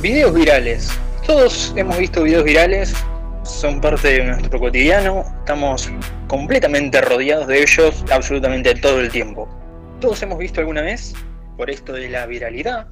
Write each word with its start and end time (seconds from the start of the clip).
Videos 0.00 0.34
virales. 0.34 0.88
Todos 1.26 1.74
hemos 1.76 1.98
visto 1.98 2.22
videos 2.22 2.44
virales, 2.44 2.94
son 3.42 3.82
parte 3.82 4.08
de 4.08 4.24
nuestro 4.24 4.58
cotidiano, 4.58 5.26
estamos 5.40 5.90
completamente 6.26 7.02
rodeados 7.02 7.46
de 7.46 7.60
ellos 7.60 8.02
absolutamente 8.10 8.74
todo 8.76 8.98
el 8.98 9.10
tiempo. 9.10 9.46
Todos 10.00 10.22
hemos 10.22 10.38
visto 10.38 10.60
alguna 10.60 10.80
vez, 10.80 11.12
por 11.58 11.68
esto 11.68 11.92
de 11.92 12.08
la 12.08 12.24
viralidad 12.24 12.86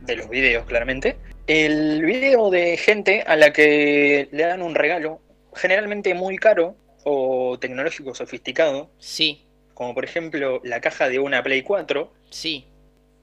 de 0.00 0.16
los 0.16 0.28
videos 0.28 0.66
claramente, 0.66 1.16
el 1.46 2.04
video 2.04 2.50
de 2.50 2.76
gente 2.76 3.22
a 3.22 3.36
la 3.36 3.52
que 3.52 4.28
le 4.32 4.42
dan 4.42 4.60
un 4.60 4.74
regalo 4.74 5.20
generalmente 5.54 6.12
muy 6.14 6.38
caro 6.38 6.74
o 7.04 7.56
tecnológico 7.60 8.16
sofisticado, 8.16 8.90
Sí, 8.98 9.46
como 9.74 9.94
por 9.94 10.04
ejemplo 10.04 10.60
la 10.64 10.80
caja 10.80 11.08
de 11.08 11.20
una 11.20 11.40
Play 11.44 11.62
4, 11.62 12.12
sí. 12.30 12.66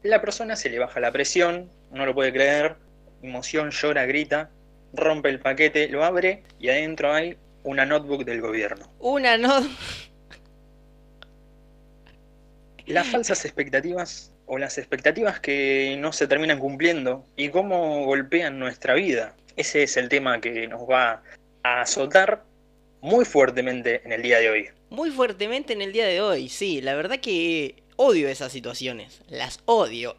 la 0.04 0.22
persona 0.22 0.56
se 0.56 0.70
le 0.70 0.80
baja 0.80 1.02
la 1.02 1.12
presión, 1.12 1.70
no 1.92 2.06
lo 2.06 2.16
puede 2.16 2.32
creer, 2.32 2.78
emoción, 3.28 3.72
llora, 3.72 4.06
grita, 4.06 4.50
rompe 4.94 5.30
el 5.30 5.40
paquete, 5.40 5.90
lo 5.90 6.04
abre 6.04 6.44
y 6.60 6.70
adentro 6.70 7.14
hay 7.14 7.38
una 7.64 7.86
notebook 7.86 8.24
del 8.26 8.42
gobierno. 8.42 8.92
Una 9.00 9.38
no. 9.38 9.68
Las 12.86 13.08
falsas 13.08 13.44
expectativas 13.46 14.32
o 14.46 14.58
las 14.58 14.78
expectativas 14.78 15.40
que 15.40 15.98
no 16.00 16.14
se 16.14 16.28
terminan 16.28 16.60
cumpliendo 16.60 17.26
y 17.36 17.50
cómo 17.50 18.06
golpean 18.06 18.60
nuestra 18.60 18.94
vida. 18.94 19.36
Ese 19.56 19.84
es 19.84 19.98
el 19.98 20.10
tema 20.10 20.40
que 20.40 20.68
nos 20.68 20.82
va 20.82 21.24
a 21.64 21.82
azotar 21.82 22.44
muy 23.02 23.26
fuertemente 23.26 24.02
en 24.06 24.12
el 24.12 24.22
día 24.22 24.40
de 24.40 24.50
hoy. 24.50 24.70
Muy 24.90 25.10
fuertemente 25.10 25.74
en 25.74 25.82
el 25.82 25.94
día 25.94 26.06
de 26.06 26.22
hoy, 26.22 26.50
sí. 26.50 26.82
La 26.82 26.96
verdad 26.96 27.20
que 27.20 27.84
odio 27.96 28.30
esas 28.30 28.52
situaciones. 28.52 29.22
Las 29.28 29.62
odio. 29.66 30.16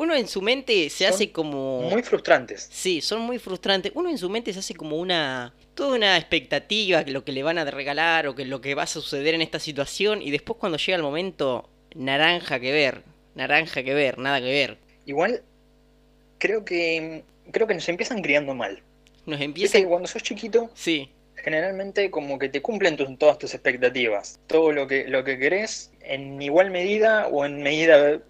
Uno 0.00 0.14
en 0.14 0.28
su 0.28 0.40
mente 0.42 0.88
se 0.90 1.04
Son 1.06 1.14
hace 1.14 1.32
como. 1.32 1.82
Muy 1.82 2.04
frustrantes. 2.04 2.68
Sí, 2.70 3.00
son 3.00 3.20
muy 3.22 3.40
frustrantes. 3.40 3.90
Uno 3.96 4.08
en 4.08 4.16
su 4.16 4.30
mente 4.30 4.52
se 4.52 4.60
hace 4.60 4.74
como 4.74 4.96
una. 4.96 5.52
Toda 5.74 5.96
una 5.96 6.16
expectativa 6.16 7.04
que 7.04 7.10
lo 7.10 7.24
que 7.24 7.32
le 7.32 7.42
van 7.42 7.58
a 7.58 7.64
regalar 7.64 8.28
o 8.28 8.34
que 8.36 8.44
lo 8.44 8.60
que 8.60 8.76
va 8.76 8.84
a 8.84 8.86
suceder 8.86 9.34
en 9.34 9.42
esta 9.42 9.58
situación. 9.58 10.22
Y 10.22 10.30
después 10.30 10.56
cuando 10.58 10.78
llega 10.78 10.94
el 10.94 11.02
momento, 11.02 11.68
naranja 11.96 12.60
que 12.60 12.70
ver. 12.70 13.02
Naranja 13.34 13.82
que 13.82 13.92
ver, 13.92 14.18
nada 14.18 14.38
que 14.40 14.46
ver. 14.46 14.78
Igual 15.06 15.42
creo 16.38 16.64
que 16.64 17.24
creo 17.50 17.66
que 17.66 17.74
nos 17.74 17.88
empiezan 17.88 18.22
criando 18.22 18.54
mal. 18.54 18.80
Nos 19.26 19.38
Viste 19.38 19.44
empieza. 19.44 19.78
que 19.78 19.84
cuando 19.86 20.06
sos 20.06 20.22
chiquito 20.22 20.70
Sí, 20.74 21.10
generalmente 21.36 22.10
como 22.10 22.38
que 22.38 22.48
te 22.48 22.62
cumplen 22.62 22.96
tus- 22.96 23.18
todas 23.18 23.38
tus 23.38 23.52
expectativas. 23.54 24.38
Todo 24.46 24.70
lo 24.72 24.86
que, 24.86 25.08
lo 25.08 25.24
que 25.24 25.38
querés 25.38 25.90
en 26.02 26.40
igual 26.40 26.70
medida 26.70 27.26
o 27.28 27.44
en 27.44 27.62
medida, 27.62 28.20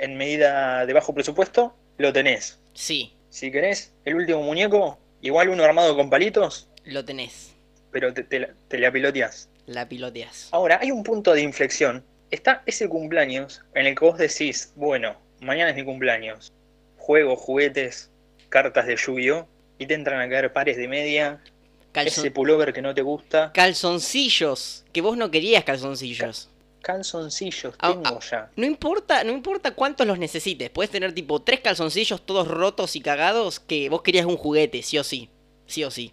en 0.00 0.16
medida 0.16 0.86
de 0.86 0.92
bajo 0.92 1.14
presupuesto, 1.14 1.74
lo 1.98 2.12
tenés. 2.12 2.58
sí, 2.72 3.14
Si 3.28 3.50
querés 3.50 3.92
el 4.04 4.14
último 4.14 4.42
muñeco, 4.42 4.98
igual 5.20 5.48
uno 5.48 5.64
armado 5.64 5.96
con 5.96 6.08
palitos, 6.10 6.68
lo 6.84 7.04
tenés. 7.04 7.52
pero 7.90 8.12
te, 8.14 8.22
te, 8.24 8.40
la- 8.40 8.54
te 8.68 8.78
la 8.78 8.90
piloteás. 8.92 9.48
La 9.66 9.88
piloteas. 9.88 10.48
Ahora, 10.52 10.78
hay 10.82 10.90
un 10.90 11.02
punto 11.02 11.32
de 11.32 11.40
inflexión. 11.42 12.04
Está 12.30 12.62
ese 12.66 12.88
cumpleaños 12.88 13.62
en 13.74 13.86
el 13.86 13.94
que 13.96 14.04
vos 14.04 14.18
decís, 14.18 14.72
bueno, 14.76 15.16
mañana 15.40 15.70
es 15.70 15.76
mi 15.76 15.84
cumpleaños. 15.84 16.52
Juego, 16.96 17.36
juguetes, 17.36 18.10
cartas 18.50 18.86
de 18.86 18.96
lluvio, 18.96 19.48
y 19.78 19.86
te 19.86 19.94
entran 19.94 20.20
a 20.20 20.28
caer 20.28 20.52
pares 20.52 20.76
de 20.76 20.86
media, 20.88 21.42
Calzon- 21.92 22.06
ese 22.06 22.30
pullover 22.30 22.72
que 22.72 22.82
no 22.82 22.94
te 22.94 23.02
gusta. 23.02 23.52
Calzoncillos. 23.54 24.84
Que 24.92 25.00
vos 25.00 25.16
no 25.16 25.30
querías 25.30 25.64
calzoncillos. 25.64 26.50
Calzoncillos 26.84 27.74
Ah, 27.80 27.92
tengo 27.92 28.04
ah. 28.06 28.20
ya. 28.30 28.50
No 28.56 28.66
importa, 28.66 29.24
no 29.24 29.32
importa 29.32 29.72
cuántos 29.74 30.06
los 30.06 30.18
necesites. 30.18 30.70
Puedes 30.70 30.90
tener 30.90 31.12
tipo 31.12 31.42
tres 31.42 31.60
calzoncillos 31.60 32.24
todos 32.24 32.46
rotos 32.46 32.94
y 32.94 33.00
cagados 33.00 33.58
que 33.58 33.88
vos 33.88 34.02
querías 34.02 34.26
un 34.26 34.36
juguete, 34.36 34.82
sí 34.82 34.98
o 34.98 35.02
sí. 35.04 35.30
Sí 35.66 35.82
o 35.82 35.90
sí. 35.90 36.12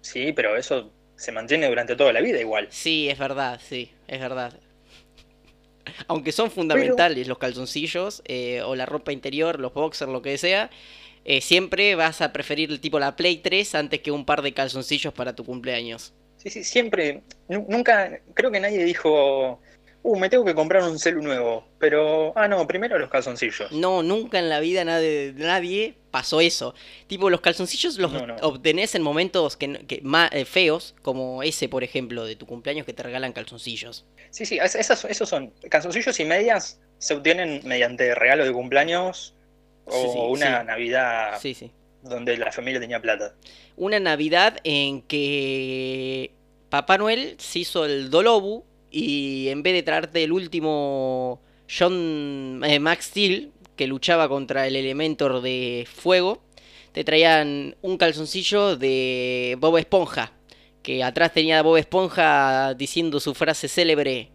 Sí, 0.00 0.32
pero 0.32 0.56
eso 0.56 0.90
se 1.16 1.30
mantiene 1.32 1.68
durante 1.68 1.94
toda 1.94 2.12
la 2.12 2.20
vida 2.20 2.40
igual. 2.40 2.66
Sí, 2.70 3.08
es 3.08 3.18
verdad, 3.18 3.60
sí, 3.62 3.90
es 4.08 4.18
verdad. 4.18 4.58
Aunque 6.08 6.32
son 6.32 6.50
fundamentales 6.50 7.28
los 7.28 7.38
calzoncillos 7.38 8.22
eh, 8.26 8.62
o 8.62 8.74
la 8.74 8.86
ropa 8.86 9.12
interior, 9.12 9.58
los 9.60 9.72
boxers, 9.74 10.10
lo 10.10 10.22
que 10.22 10.38
sea, 10.38 10.70
eh, 11.24 11.40
siempre 11.40 11.94
vas 11.94 12.20
a 12.22 12.32
preferir 12.32 12.70
el 12.70 12.80
tipo 12.80 12.98
la 12.98 13.16
Play 13.16 13.38
3 13.38 13.74
antes 13.74 14.00
que 14.00 14.10
un 14.10 14.24
par 14.24 14.42
de 14.42 14.54
calzoncillos 14.54 15.12
para 15.12 15.34
tu 15.34 15.44
cumpleaños. 15.44 16.14
Sí, 16.36 16.50
sí, 16.50 16.62
siempre. 16.62 17.22
nu- 17.48 17.66
Nunca, 17.68 18.20
creo 18.34 18.50
que 18.50 18.60
nadie 18.60 18.84
dijo, 18.84 19.60
uh, 20.02 20.16
me 20.18 20.28
tengo 20.30 20.44
que 20.44 20.54
comprar 20.54 20.82
un 20.82 20.98
celu 20.98 21.22
nuevo. 21.22 21.66
Pero, 21.78 22.32
ah, 22.36 22.48
no, 22.48 22.66
primero 22.66 22.98
los 22.98 23.10
calzoncillos. 23.10 23.70
No, 23.72 24.02
nunca 24.02 24.38
en 24.38 24.48
la 24.48 24.60
vida 24.60 24.84
nadie, 24.84 25.32
nadie 25.36 25.94
pasó 26.10 26.40
eso. 26.40 26.74
Tipo, 27.06 27.30
los 27.30 27.40
calzoncillos 27.40 27.98
los 27.98 28.12
No, 28.12 28.26
no. 28.26 28.36
obtenés 28.42 28.94
en 28.94 29.02
momentos 29.02 29.56
que, 29.56 29.84
que 29.86 30.00
ma- 30.02 30.28
eh, 30.32 30.44
feos, 30.44 30.94
como 31.02 31.42
ese, 31.42 31.68
por 31.68 31.84
ejemplo, 31.84 32.24
de 32.24 32.36
tu 32.36 32.46
cumpleaños 32.46 32.86
que 32.86 32.92
te 32.92 33.02
regalan 33.02 33.32
calzoncillos. 33.32 34.06
Sí, 34.30 34.46
sí, 34.46 34.58
es- 34.60 34.74
esas, 34.74 35.04
esos 35.04 35.28
son. 35.28 35.52
Calzoncillos 35.70 36.18
y 36.20 36.24
medias 36.24 36.80
se 36.98 37.14
obtienen 37.14 37.60
mediante 37.64 38.14
regalo 38.14 38.44
de 38.44 38.52
cumpleaños 38.52 39.34
o 39.84 39.92
Sí, 39.92 40.08
sí, 40.12 40.18
una 40.18 40.60
sí. 40.60 40.66
Navidad 40.66 41.38
Sí, 41.40 41.54
sí. 41.54 41.70
donde 42.02 42.36
la 42.36 42.50
familia 42.52 42.80
tenía 42.80 43.00
plata. 43.00 43.34
Una 43.76 44.00
Navidad 44.00 44.58
en 44.64 45.02
que 45.02 46.32
Papá 46.70 46.98
Noel 46.98 47.36
se 47.38 47.60
hizo 47.60 47.84
el 47.84 48.10
Dolobu 48.10 48.64
y 48.90 49.48
en 49.48 49.62
vez 49.62 49.74
de 49.74 49.82
traerte 49.82 50.24
el 50.24 50.32
último 50.32 51.40
John 51.68 52.62
eh, 52.64 52.78
Max 52.80 53.06
Steel 53.06 53.52
que 53.76 53.86
luchaba 53.86 54.28
contra 54.28 54.66
el 54.66 54.76
Elementor 54.76 55.40
de 55.40 55.86
fuego, 55.92 56.42
te 56.92 57.04
traían 57.04 57.76
un 57.82 57.96
calzoncillo 57.96 58.76
de 58.76 59.56
Bob 59.60 59.76
Esponja, 59.78 60.32
que 60.82 61.04
atrás 61.04 61.32
tenía 61.32 61.60
a 61.60 61.62
Bob 61.62 61.76
Esponja 61.76 62.74
diciendo 62.74 63.20
su 63.20 63.34
frase 63.34 63.68
célebre, 63.68 64.32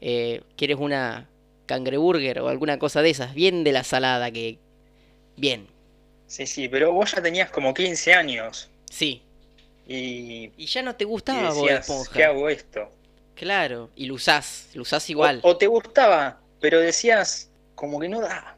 eh, 0.00 0.42
¿quieres 0.56 0.78
una 0.78 1.30
cangreburger 1.66 2.40
o 2.40 2.48
alguna 2.48 2.78
cosa 2.78 3.02
de 3.02 3.10
esas? 3.10 3.34
Bien 3.34 3.64
de 3.64 3.72
la 3.72 3.84
salada, 3.84 4.30
que... 4.32 4.58
Bien, 5.36 5.66
Sí, 6.26 6.46
sí, 6.46 6.68
pero 6.68 6.92
vos 6.92 7.12
ya 7.12 7.22
tenías 7.22 7.50
como 7.50 7.74
15 7.74 8.14
años 8.14 8.70
sí. 8.90 9.22
y, 9.86 10.52
Y 10.56 10.66
ya 10.66 10.82
no 10.82 10.96
te 10.96 11.04
y 11.04 11.06
gustaba 11.06 11.52
Bob 11.52 11.68
Esponja. 11.68 12.10
¿qué 12.12 12.24
hago 12.24 12.48
esto? 12.48 12.90
Claro, 13.34 13.90
y 13.96 14.06
lo 14.06 14.14
usás, 14.14 14.68
lo 14.74 14.82
usás 14.82 15.08
igual. 15.10 15.40
O, 15.42 15.56
te 15.56 15.66
gustaba, 15.66 16.40
pero 16.60 16.80
decías, 16.80 17.50
como 17.74 17.98
que 17.98 18.08
no 18.08 18.20
da. 18.20 18.56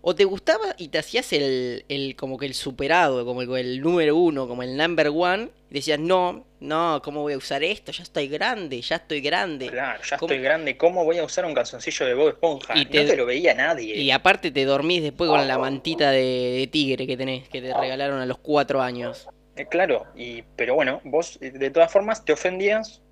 O 0.00 0.14
te 0.14 0.24
gustaba 0.24 0.74
y 0.78 0.88
te 0.88 0.98
hacías 0.98 1.32
el, 1.32 1.84
el 1.88 2.14
como 2.16 2.38
que 2.38 2.46
el 2.46 2.54
superado, 2.54 3.24
como 3.26 3.42
el, 3.42 3.50
el 3.56 3.80
número 3.80 4.16
uno, 4.16 4.46
como 4.46 4.62
el 4.62 4.76
number 4.76 5.08
one, 5.08 5.50
y 5.70 5.74
decías, 5.74 5.98
no, 5.98 6.46
no, 6.60 7.02
¿cómo 7.04 7.22
voy 7.22 7.32
a 7.34 7.36
usar 7.36 7.62
esto? 7.64 7.90
Ya 7.92 8.04
estoy 8.04 8.28
grande, 8.28 8.80
ya 8.80 8.96
estoy 8.96 9.20
grande. 9.20 9.66
Claro, 9.66 10.00
ya 10.02 10.16
¿Cómo? 10.16 10.32
estoy 10.32 10.42
grande, 10.42 10.76
¿cómo 10.76 11.04
voy 11.04 11.18
a 11.18 11.24
usar 11.24 11.44
un 11.44 11.52
calzoncillo 11.52 12.06
de 12.06 12.14
Bob 12.14 12.28
Esponja? 12.28 12.78
Y 12.78 12.84
No 12.84 12.90
te- 12.90 13.04
te 13.04 13.16
lo 13.16 13.26
veía 13.26 13.54
nadie. 13.54 13.96
Y 13.96 14.10
aparte 14.12 14.50
te 14.52 14.64
dormís 14.64 15.02
después 15.02 15.28
con 15.28 15.46
la 15.46 15.58
mantita 15.58 16.10
de, 16.12 16.56
de 16.58 16.66
tigre 16.68 17.06
que 17.06 17.16
tenés, 17.16 17.48
que 17.48 17.60
te 17.60 17.74
regalaron 17.74 18.20
a 18.20 18.26
los 18.26 18.38
cuatro 18.38 18.80
años. 18.80 19.28
Eh, 19.56 19.66
claro, 19.66 20.06
y, 20.16 20.42
pero 20.56 20.76
bueno, 20.76 21.00
vos 21.04 21.38
eh, 21.42 21.50
de 21.50 21.70
todas 21.70 21.90
formas 21.90 22.24
te 22.24 22.32
ofendías 22.32 23.02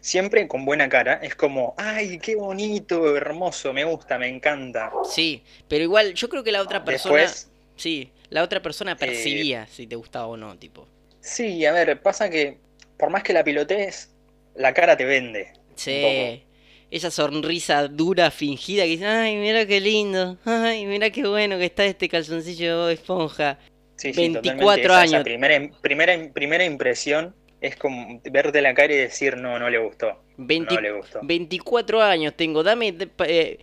siempre 0.00 0.46
con 0.48 0.64
buena 0.64 0.88
cara. 0.88 1.14
Es 1.22 1.34
como, 1.34 1.74
ay, 1.76 2.18
qué 2.18 2.36
bonito, 2.36 3.16
hermoso, 3.16 3.72
me 3.72 3.84
gusta, 3.84 4.18
me 4.18 4.28
encanta. 4.28 4.90
Sí, 5.04 5.42
pero 5.68 5.84
igual 5.84 6.14
yo 6.14 6.28
creo 6.28 6.42
que 6.44 6.52
la 6.52 6.62
otra 6.62 6.84
persona, 6.84 7.22
Después, 7.22 7.50
sí, 7.76 8.10
la 8.28 8.42
otra 8.42 8.62
persona 8.62 8.96
percibía 8.96 9.66
si 9.66 9.86
te 9.86 9.96
gustaba 9.96 10.26
o 10.26 10.36
no, 10.36 10.56
tipo. 10.58 10.86
sí, 11.20 11.64
a 11.66 11.72
ver, 11.72 12.00
pasa 12.02 12.30
que 12.30 12.58
por 12.98 13.10
más 13.10 13.22
que 13.22 13.32
la 13.32 13.42
pilotees, 13.44 14.10
la 14.54 14.74
cara 14.74 14.96
te 14.96 15.04
vende. 15.04 15.52
Sí, 15.74 16.42
esa 16.90 17.10
sonrisa 17.10 17.88
dura, 17.88 18.30
fingida 18.30 18.82
que 18.82 18.90
dice, 18.90 19.06
ay, 19.06 19.36
mira 19.36 19.64
qué 19.64 19.80
lindo, 19.80 20.36
ay, 20.44 20.86
mira 20.86 21.10
qué 21.10 21.26
bueno 21.26 21.56
que 21.56 21.66
está 21.66 21.84
este 21.84 22.08
calzoncillo 22.08 22.86
de 22.86 22.94
esponja. 22.94 23.58
Sí, 23.96 24.12
sí, 24.12 24.28
24 24.28 24.42
totalmente. 24.42 24.82
Esa- 24.82 25.04
esa 25.04 25.16
años. 25.16 25.24
primera, 25.24 25.70
primera, 25.80 26.32
primera 26.32 26.64
impresión 26.64 27.34
es 27.60 27.76
como 27.76 28.20
verte 28.30 28.62
la 28.62 28.74
cara 28.74 28.92
y 28.92 28.96
decir, 28.96 29.36
no, 29.36 29.58
no 29.58 29.68
le 29.70 29.78
gustó. 29.78 30.22
20 30.36 30.74
No 30.74 30.80
le 30.80 30.92
gustó. 30.92 31.20
24 31.22 32.00
años 32.02 32.34
tengo, 32.36 32.62
dame, 32.62 32.94
eh, 33.26 33.58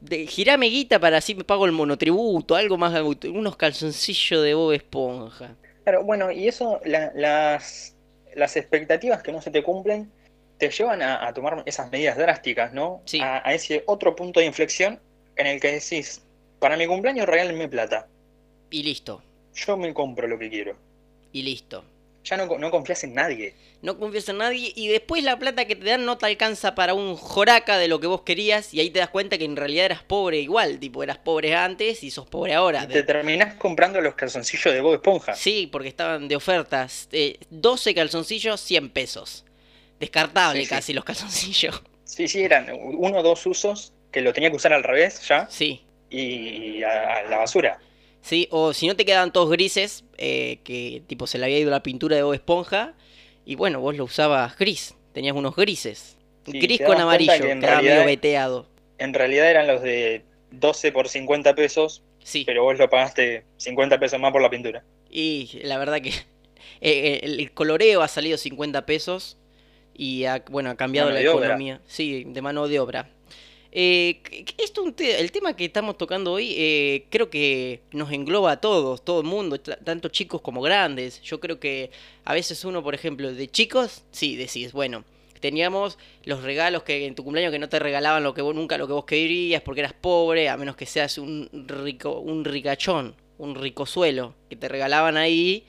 de- 0.00 0.26
girame 0.26 0.66
guita 0.66 0.98
para 0.98 1.18
así 1.18 1.34
me 1.34 1.44
pago 1.44 1.64
el 1.66 1.72
monotributo, 1.72 2.54
algo 2.56 2.76
más, 2.76 3.00
unos 3.00 3.56
calzoncillos 3.56 4.42
de 4.42 4.54
Bob 4.54 4.72
Esponja. 4.72 5.54
Claro, 5.84 6.02
bueno, 6.04 6.30
y 6.32 6.48
eso, 6.48 6.80
la- 6.84 7.12
las, 7.14 7.96
las 8.34 8.56
expectativas 8.56 9.22
que 9.22 9.32
no 9.32 9.40
se 9.40 9.50
te 9.50 9.62
cumplen, 9.62 10.10
te 10.58 10.70
llevan 10.70 11.02
a, 11.02 11.26
a 11.26 11.32
tomar 11.32 11.62
esas 11.66 11.90
medidas 11.92 12.16
drásticas, 12.16 12.72
¿no? 12.72 13.02
Sí. 13.04 13.20
A, 13.20 13.46
a 13.48 13.54
ese 13.54 13.84
otro 13.86 14.16
punto 14.16 14.40
de 14.40 14.46
inflexión 14.46 14.98
en 15.36 15.46
el 15.46 15.60
que 15.60 15.70
decís, 15.72 16.22
para 16.58 16.76
mi 16.76 16.86
cumpleaños 16.86 17.26
regálenme 17.26 17.68
plata, 17.68 18.08
Y 18.70 18.82
listo, 18.82 19.22
yo 19.54 19.76
me 19.76 19.92
compro 19.94 20.26
lo 20.26 20.38
que 20.38 20.50
quiero. 20.50 20.76
y 21.32 21.42
listo. 21.42 21.84
Ya 22.28 22.36
no, 22.36 22.46
no 22.58 22.70
confías 22.72 23.04
en 23.04 23.14
nadie. 23.14 23.54
No 23.82 23.96
confías 23.98 24.28
en 24.28 24.38
nadie 24.38 24.72
y 24.74 24.88
después 24.88 25.22
la 25.22 25.38
plata 25.38 25.64
que 25.66 25.76
te 25.76 25.84
dan 25.84 26.04
no 26.04 26.18
te 26.18 26.26
alcanza 26.26 26.74
para 26.74 26.92
un 26.92 27.14
joraca 27.14 27.78
de 27.78 27.86
lo 27.86 28.00
que 28.00 28.08
vos 28.08 28.22
querías 28.22 28.74
y 28.74 28.80
ahí 28.80 28.90
te 28.90 28.98
das 28.98 29.10
cuenta 29.10 29.38
que 29.38 29.44
en 29.44 29.54
realidad 29.54 29.84
eras 29.84 30.02
pobre 30.02 30.38
igual, 30.40 30.80
tipo 30.80 31.04
eras 31.04 31.18
pobre 31.18 31.54
antes 31.54 32.02
y 32.02 32.10
sos 32.10 32.26
pobre 32.28 32.54
ahora. 32.54 32.82
Y 32.82 32.88
te 32.88 33.04
terminás 33.04 33.54
comprando 33.54 34.00
los 34.00 34.14
calzoncillos 34.16 34.74
de 34.74 34.80
Bob 34.80 34.94
Esponja. 34.94 35.34
Sí, 35.36 35.68
porque 35.70 35.88
estaban 35.88 36.26
de 36.26 36.34
ofertas. 36.34 37.08
Eh, 37.12 37.38
12 37.50 37.94
calzoncillos, 37.94 38.60
100 38.60 38.90
pesos. 38.90 39.44
Descartable 40.00 40.60
Sí, 40.60 40.66
sí. 40.66 40.70
casi 40.74 40.92
los 40.92 41.04
calzoncillos. 41.04 41.82
Sí, 42.04 42.26
sí, 42.28 42.42
eran 42.42 42.68
uno 42.72 43.18
o 43.18 43.22
dos 43.22 43.46
usos 43.46 43.92
que 44.10 44.20
lo 44.20 44.32
tenía 44.32 44.50
que 44.50 44.56
usar 44.56 44.72
al 44.72 44.82
revés 44.82 45.26
ya 45.28 45.46
Sí. 45.48 45.82
y 46.10 46.82
a, 46.82 47.18
a 47.18 47.22
la 47.24 47.38
basura. 47.38 47.78
Sí, 48.26 48.48
o 48.50 48.72
si 48.72 48.88
no 48.88 48.96
te 48.96 49.04
quedaban 49.04 49.32
todos 49.32 49.48
grises, 49.50 50.04
eh, 50.18 50.58
que 50.64 51.02
tipo 51.06 51.26
se 51.28 51.38
le 51.38 51.44
había 51.44 51.58
ido 51.60 51.70
la 51.70 51.82
pintura 51.84 52.16
de 52.16 52.22
Bob 52.24 52.34
Esponja, 52.34 52.94
y 53.44 53.54
bueno, 53.54 53.80
vos 53.80 53.96
lo 53.96 54.02
usabas 54.04 54.58
gris, 54.58 54.96
tenías 55.12 55.36
unos 55.36 55.54
grises. 55.54 56.16
Sí, 56.44 56.58
Gris 56.60 56.80
con 56.80 57.00
amarillo, 57.00 57.32
que 57.40 57.50
en 57.52 57.60
quedaba 57.60 57.76
medio 57.78 57.90
realidad- 57.90 58.06
veteado. 58.06 58.68
En 58.98 59.14
realidad 59.14 59.48
eran 59.50 59.66
los 59.66 59.80
de 59.82 60.24
12 60.50 60.90
por 60.92 61.08
50 61.08 61.54
pesos, 61.54 62.02
Sí, 62.24 62.42
pero 62.44 62.64
vos 62.64 62.76
lo 62.78 62.90
pagaste 62.90 63.44
50 63.58 63.98
pesos 64.00 64.18
más 64.18 64.32
por 64.32 64.42
la 64.42 64.50
pintura. 64.50 64.82
y 65.10 65.60
la 65.62 65.78
verdad 65.78 66.00
que 66.00 66.10
eh, 66.80 67.20
el, 67.22 67.38
el 67.40 67.52
coloreo 67.52 68.02
ha 68.02 68.08
salido 68.08 68.36
50 68.38 68.86
pesos 68.86 69.38
y 69.94 70.24
ha, 70.24 70.42
bueno, 70.50 70.70
ha 70.70 70.76
cambiado 70.76 71.10
Mano 71.10 71.20
la 71.20 71.30
economía. 71.30 71.80
Sí, 71.86 72.24
de 72.26 72.42
mano 72.42 72.66
de 72.68 72.80
obra. 72.80 73.08
Eh, 73.72 74.20
esto 74.58 74.82
un 74.82 74.94
te- 74.94 75.20
el 75.20 75.30
tema 75.32 75.54
que 75.54 75.64
estamos 75.66 75.98
tocando 75.98 76.32
hoy 76.32 76.54
eh, 76.56 77.04
creo 77.10 77.28
que 77.30 77.80
nos 77.92 78.10
engloba 78.12 78.52
a 78.52 78.60
todos, 78.60 79.04
todo 79.04 79.20
el 79.20 79.26
mundo, 79.26 79.60
tanto 79.60 80.08
chicos 80.08 80.40
como 80.40 80.60
grandes. 80.62 81.20
Yo 81.22 81.40
creo 81.40 81.58
que 81.60 81.90
a 82.24 82.32
veces 82.34 82.64
uno, 82.64 82.82
por 82.82 82.94
ejemplo, 82.94 83.32
de 83.32 83.48
chicos, 83.48 84.02
sí, 84.12 84.36
decís, 84.36 84.72
bueno, 84.72 85.04
teníamos 85.40 85.98
los 86.24 86.42
regalos 86.42 86.82
que 86.82 87.06
en 87.06 87.14
tu 87.14 87.22
cumpleaños 87.24 87.52
que 87.52 87.58
no 87.58 87.68
te 87.68 87.78
regalaban 87.78 88.22
lo 88.22 88.32
que 88.34 88.42
vos, 88.42 88.54
nunca 88.54 88.78
lo 88.78 88.86
que 88.86 88.92
vos 88.94 89.04
querías 89.04 89.60
porque 89.62 89.80
eras 89.80 89.92
pobre, 89.92 90.48
a 90.48 90.56
menos 90.56 90.76
que 90.76 90.86
seas 90.86 91.18
un 91.18 91.48
rico, 91.68 92.18
un 92.20 92.44
ricachón, 92.44 93.14
un 93.38 93.54
ricosuelo, 93.54 94.34
que 94.48 94.56
te 94.56 94.68
regalaban 94.68 95.16
ahí 95.18 95.64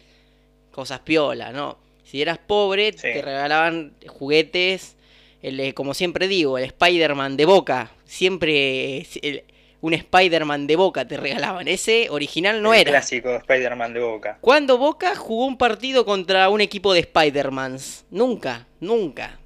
cosas 0.71 0.99
piola, 1.01 1.51
¿no? 1.51 1.77
Si 2.03 2.21
eras 2.21 2.37
pobre, 2.37 2.93
Sí. 2.93 2.99
te 3.01 3.21
regalaban 3.21 3.93
juguetes, 4.07 4.95
el, 5.41 5.59
eh, 5.59 5.73
como 5.73 5.93
siempre 5.93 6.27
digo, 6.27 6.57
el 6.57 6.65
Spider-Man 6.65 7.37
de 7.37 7.45
Boca, 7.45 7.91
siempre 8.05 8.97
eh, 8.99 9.07
el- 9.21 9.43
un 9.79 9.93
Spider-Man 9.93 10.65
de 10.65 10.75
Boca 10.75 11.07
te 11.07 11.17
regalaban, 11.17 11.67
ese 11.67 12.07
original 12.09 12.61
no 12.63 12.73
El 12.73 12.81
era. 12.81 12.91
clásico 12.91 13.35
Spider-Man 13.35 13.93
de 13.93 13.99
Boca. 13.99 14.37
¿Cuándo 14.41 14.77
Boca 14.77 15.15
jugó 15.15 15.45
un 15.45 15.57
partido 15.57 16.03
contra 16.05 16.49
un 16.49 16.61
equipo 16.61 16.93
de 16.93 17.01
Spider-Mans? 17.01 18.05
Nunca, 18.09 18.65
nunca. 18.79 19.39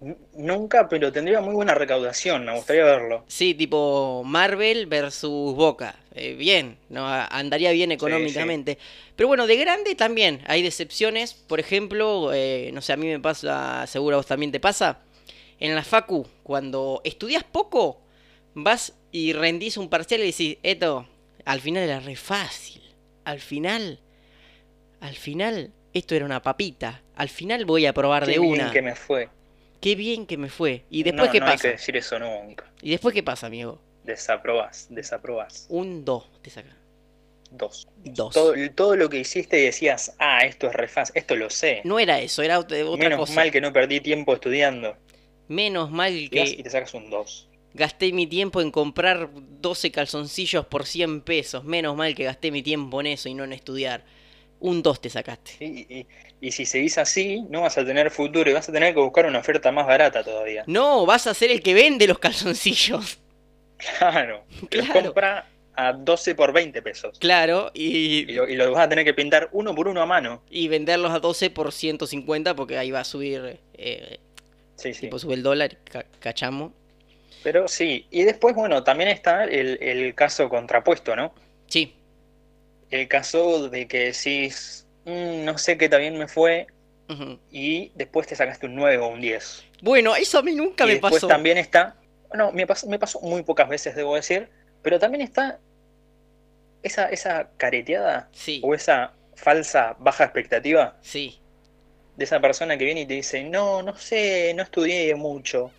N- 0.00 0.16
Nunca, 0.36 0.88
pero 0.88 1.12
tendría 1.12 1.40
muy 1.40 1.54
buena 1.54 1.74
recaudación, 1.74 2.44
me 2.44 2.54
gustaría 2.54 2.84
verlo. 2.84 3.24
Sí, 3.28 3.54
tipo 3.54 4.22
Marvel 4.24 4.86
versus 4.86 5.54
Boca. 5.54 5.96
Eh, 6.14 6.34
bien, 6.34 6.76
no 6.88 7.06
andaría 7.06 7.70
bien 7.72 7.90
económicamente. 7.92 8.78
Pero 9.16 9.28
bueno, 9.28 9.46
de 9.46 9.56
grande 9.56 9.94
también 9.94 10.42
hay 10.46 10.62
decepciones. 10.62 11.34
Por 11.34 11.58
ejemplo, 11.60 12.32
eh, 12.32 12.70
no 12.72 12.82
sé, 12.82 12.92
a 12.92 12.96
mí 12.96 13.06
me 13.06 13.20
pasa, 13.20 13.86
seguro 13.86 14.16
a 14.16 14.18
vos 14.18 14.26
también 14.26 14.52
te 14.52 14.60
pasa. 14.60 14.98
En 15.62 15.76
la 15.76 15.84
Facu, 15.84 16.26
cuando 16.42 17.00
estudias 17.04 17.44
poco, 17.44 18.00
vas 18.54 18.94
y 19.12 19.32
rendís 19.32 19.76
un 19.76 19.88
parcial 19.88 20.20
y 20.22 20.26
decís, 20.32 20.58
esto, 20.64 21.06
al 21.44 21.60
final 21.60 21.84
era 21.84 22.00
re 22.00 22.16
fácil. 22.16 22.82
Al 23.24 23.38
final, 23.38 24.00
al 25.00 25.14
final, 25.14 25.70
esto 25.94 26.16
era 26.16 26.24
una 26.24 26.42
papita. 26.42 27.02
Al 27.14 27.28
final 27.28 27.64
voy 27.64 27.86
a 27.86 27.92
probar 27.92 28.24
Qué 28.24 28.32
de 28.32 28.38
bien 28.40 28.52
una. 28.54 28.72
que 28.72 28.82
me 28.82 28.96
fue. 28.96 29.28
Qué 29.80 29.94
bien 29.94 30.26
que 30.26 30.36
me 30.36 30.48
fue. 30.48 30.84
¿Y 30.90 31.04
después 31.04 31.26
no, 31.28 31.32
qué 31.32 31.38
no 31.38 31.46
hay 31.46 31.52
pasa? 31.52 31.62
que 31.68 31.72
decir 31.74 31.96
eso 31.96 32.18
nunca. 32.18 32.68
¿Y 32.82 32.90
después 32.90 33.14
qué 33.14 33.22
pasa, 33.22 33.46
amigo? 33.46 33.80
Desaprobás, 34.02 34.88
desaprobás. 34.90 35.66
Un 35.68 36.04
2 36.04 36.28
te 36.42 36.50
saca. 36.50 36.76
Dos. 37.52 37.86
Dos. 38.02 38.34
Todo, 38.34 38.54
todo 38.74 38.96
lo 38.96 39.08
que 39.08 39.18
hiciste 39.20 39.60
y 39.60 39.64
decías, 39.66 40.14
ah, 40.18 40.40
esto 40.40 40.66
es 40.66 40.72
re 40.72 40.88
fácil, 40.88 41.12
esto 41.16 41.36
lo 41.36 41.50
sé. 41.50 41.82
No 41.84 42.00
era 42.00 42.18
eso, 42.18 42.42
era 42.42 42.58
ot- 42.58 42.84
otra 42.84 42.96
Menos 43.10 43.20
cosa. 43.20 43.34
mal 43.34 43.52
que 43.52 43.60
no 43.60 43.72
perdí 43.72 44.00
tiempo 44.00 44.34
estudiando. 44.34 44.96
Menos 45.52 45.90
mal 45.90 46.12
vas 46.12 46.50
y 46.52 46.56
que 46.56 46.62
te 46.62 46.70
sacas 46.70 46.94
un 46.94 47.10
2. 47.10 47.48
gasté 47.74 48.12
mi 48.12 48.26
tiempo 48.26 48.60
en 48.60 48.70
comprar 48.70 49.30
12 49.60 49.90
calzoncillos 49.90 50.66
por 50.66 50.86
100 50.86 51.20
pesos. 51.22 51.64
Menos 51.64 51.96
mal 51.96 52.14
que 52.14 52.24
gasté 52.24 52.50
mi 52.50 52.62
tiempo 52.62 53.00
en 53.00 53.06
eso 53.08 53.28
y 53.28 53.34
no 53.34 53.44
en 53.44 53.52
estudiar. 53.52 54.04
Un 54.60 54.82
2 54.82 55.00
te 55.00 55.10
sacaste. 55.10 55.52
Y, 55.64 55.86
y- 56.00 56.06
y 56.40 56.50
si 56.52 56.66
seguís 56.66 56.98
así, 56.98 57.42
no 57.50 57.60
vas 57.62 57.78
a 57.78 57.84
tener 57.84 58.10
futuro 58.10 58.50
y 58.50 58.52
vas 58.52 58.68
a 58.68 58.72
tener 58.72 58.94
que 58.94 59.00
buscar 59.00 59.26
una 59.26 59.38
oferta 59.38 59.70
más 59.72 59.86
barata 59.86 60.24
todavía. 60.24 60.64
No, 60.66 61.06
vas 61.06 61.26
a 61.28 61.34
ser 61.34 61.50
el 61.52 61.62
que 61.62 61.74
vende 61.74 62.06
los 62.06 62.18
calzoncillos. 62.18 63.18
Claro. 63.98 64.44
Los 64.70 64.86
Claro. 64.86 65.02
compra 65.06 65.48
a 65.74 65.92
12 65.92 66.34
por 66.34 66.52
20 66.52 66.82
pesos. 66.82 67.18
Claro, 67.18 67.70
Y 67.74 68.20
y, 68.30 68.32
lo, 68.34 68.48
y 68.48 68.54
lo 68.56 68.70
vas 68.72 68.86
a 68.86 68.88
tener 68.88 69.04
que 69.04 69.14
pintar 69.14 69.48
uno 69.52 69.74
por 69.74 69.88
uno 69.88 70.02
a 70.02 70.06
mano. 70.06 70.42
y 70.50 70.68
venderlos 70.68 71.10
a 71.12 71.18
12 71.18 71.50
por 71.50 71.72
150 71.72 72.54
porque 72.54 72.78
ahí 72.78 72.90
va 72.90 73.00
a 73.00 73.04
subir, 73.04 73.58
eh, 73.74 74.18
Sí, 74.76 74.94
sí. 74.94 75.02
tipo 75.02 75.18
sube 75.18 75.34
el 75.34 75.42
dólar, 75.42 75.76
ca- 75.84 76.06
cachamos. 76.20 76.72
Pero 77.42 77.66
sí. 77.68 78.06
Y 78.10 78.22
después, 78.24 78.54
bueno, 78.54 78.84
también 78.84 79.08
está 79.10 79.44
el, 79.44 79.78
el 79.82 80.14
caso 80.14 80.48
contrapuesto, 80.48 81.16
¿no? 81.16 81.34
Sí, 81.66 81.94
El 82.90 83.08
caso 83.08 83.68
de 83.70 83.88
que 83.88 84.12
decís, 84.12 84.86
"Mm, 85.06 85.44
no 85.44 85.56
sé 85.58 85.78
qué 85.78 85.88
también 85.88 86.18
me 86.18 86.28
fue, 86.28 86.66
y 87.50 87.90
después 87.94 88.26
te 88.26 88.34
sacaste 88.36 88.64
un 88.66 88.74
9 88.74 88.96
o 88.98 89.08
un 89.08 89.20
10. 89.20 89.64
Bueno, 89.82 90.16
eso 90.16 90.38
a 90.38 90.42
mí 90.42 90.54
nunca 90.54 90.84
y 90.84 90.86
me 90.88 90.92
después 90.94 91.14
pasó. 91.14 91.26
también 91.28 91.58
está, 91.58 91.96
no, 92.32 92.52
me 92.52 92.66
pasó, 92.66 92.86
me 92.86 92.98
pasó 92.98 93.20
muy 93.20 93.42
pocas 93.42 93.68
veces, 93.68 93.94
debo 93.94 94.14
decir, 94.14 94.48
pero 94.82 94.98
también 94.98 95.20
está 95.22 95.58
esa, 96.82 97.08
esa 97.10 97.50
careteada 97.58 98.28
Sí, 98.32 98.60
o 98.64 98.74
esa 98.74 99.12
falsa 99.34 99.96
baja 99.98 100.24
expectativa 100.24 100.96
sí. 101.02 101.38
De 102.16 102.24
esa 102.24 102.40
persona 102.40 102.76
que 102.76 102.84
viene 102.84 103.02
y 103.02 103.06
te 103.06 103.14
dice, 103.14 103.42
no, 103.44 103.82
no 103.82 103.96
sé, 103.96 104.52
no 104.54 104.62
estudié 104.62 105.14
mucho, 105.14 105.70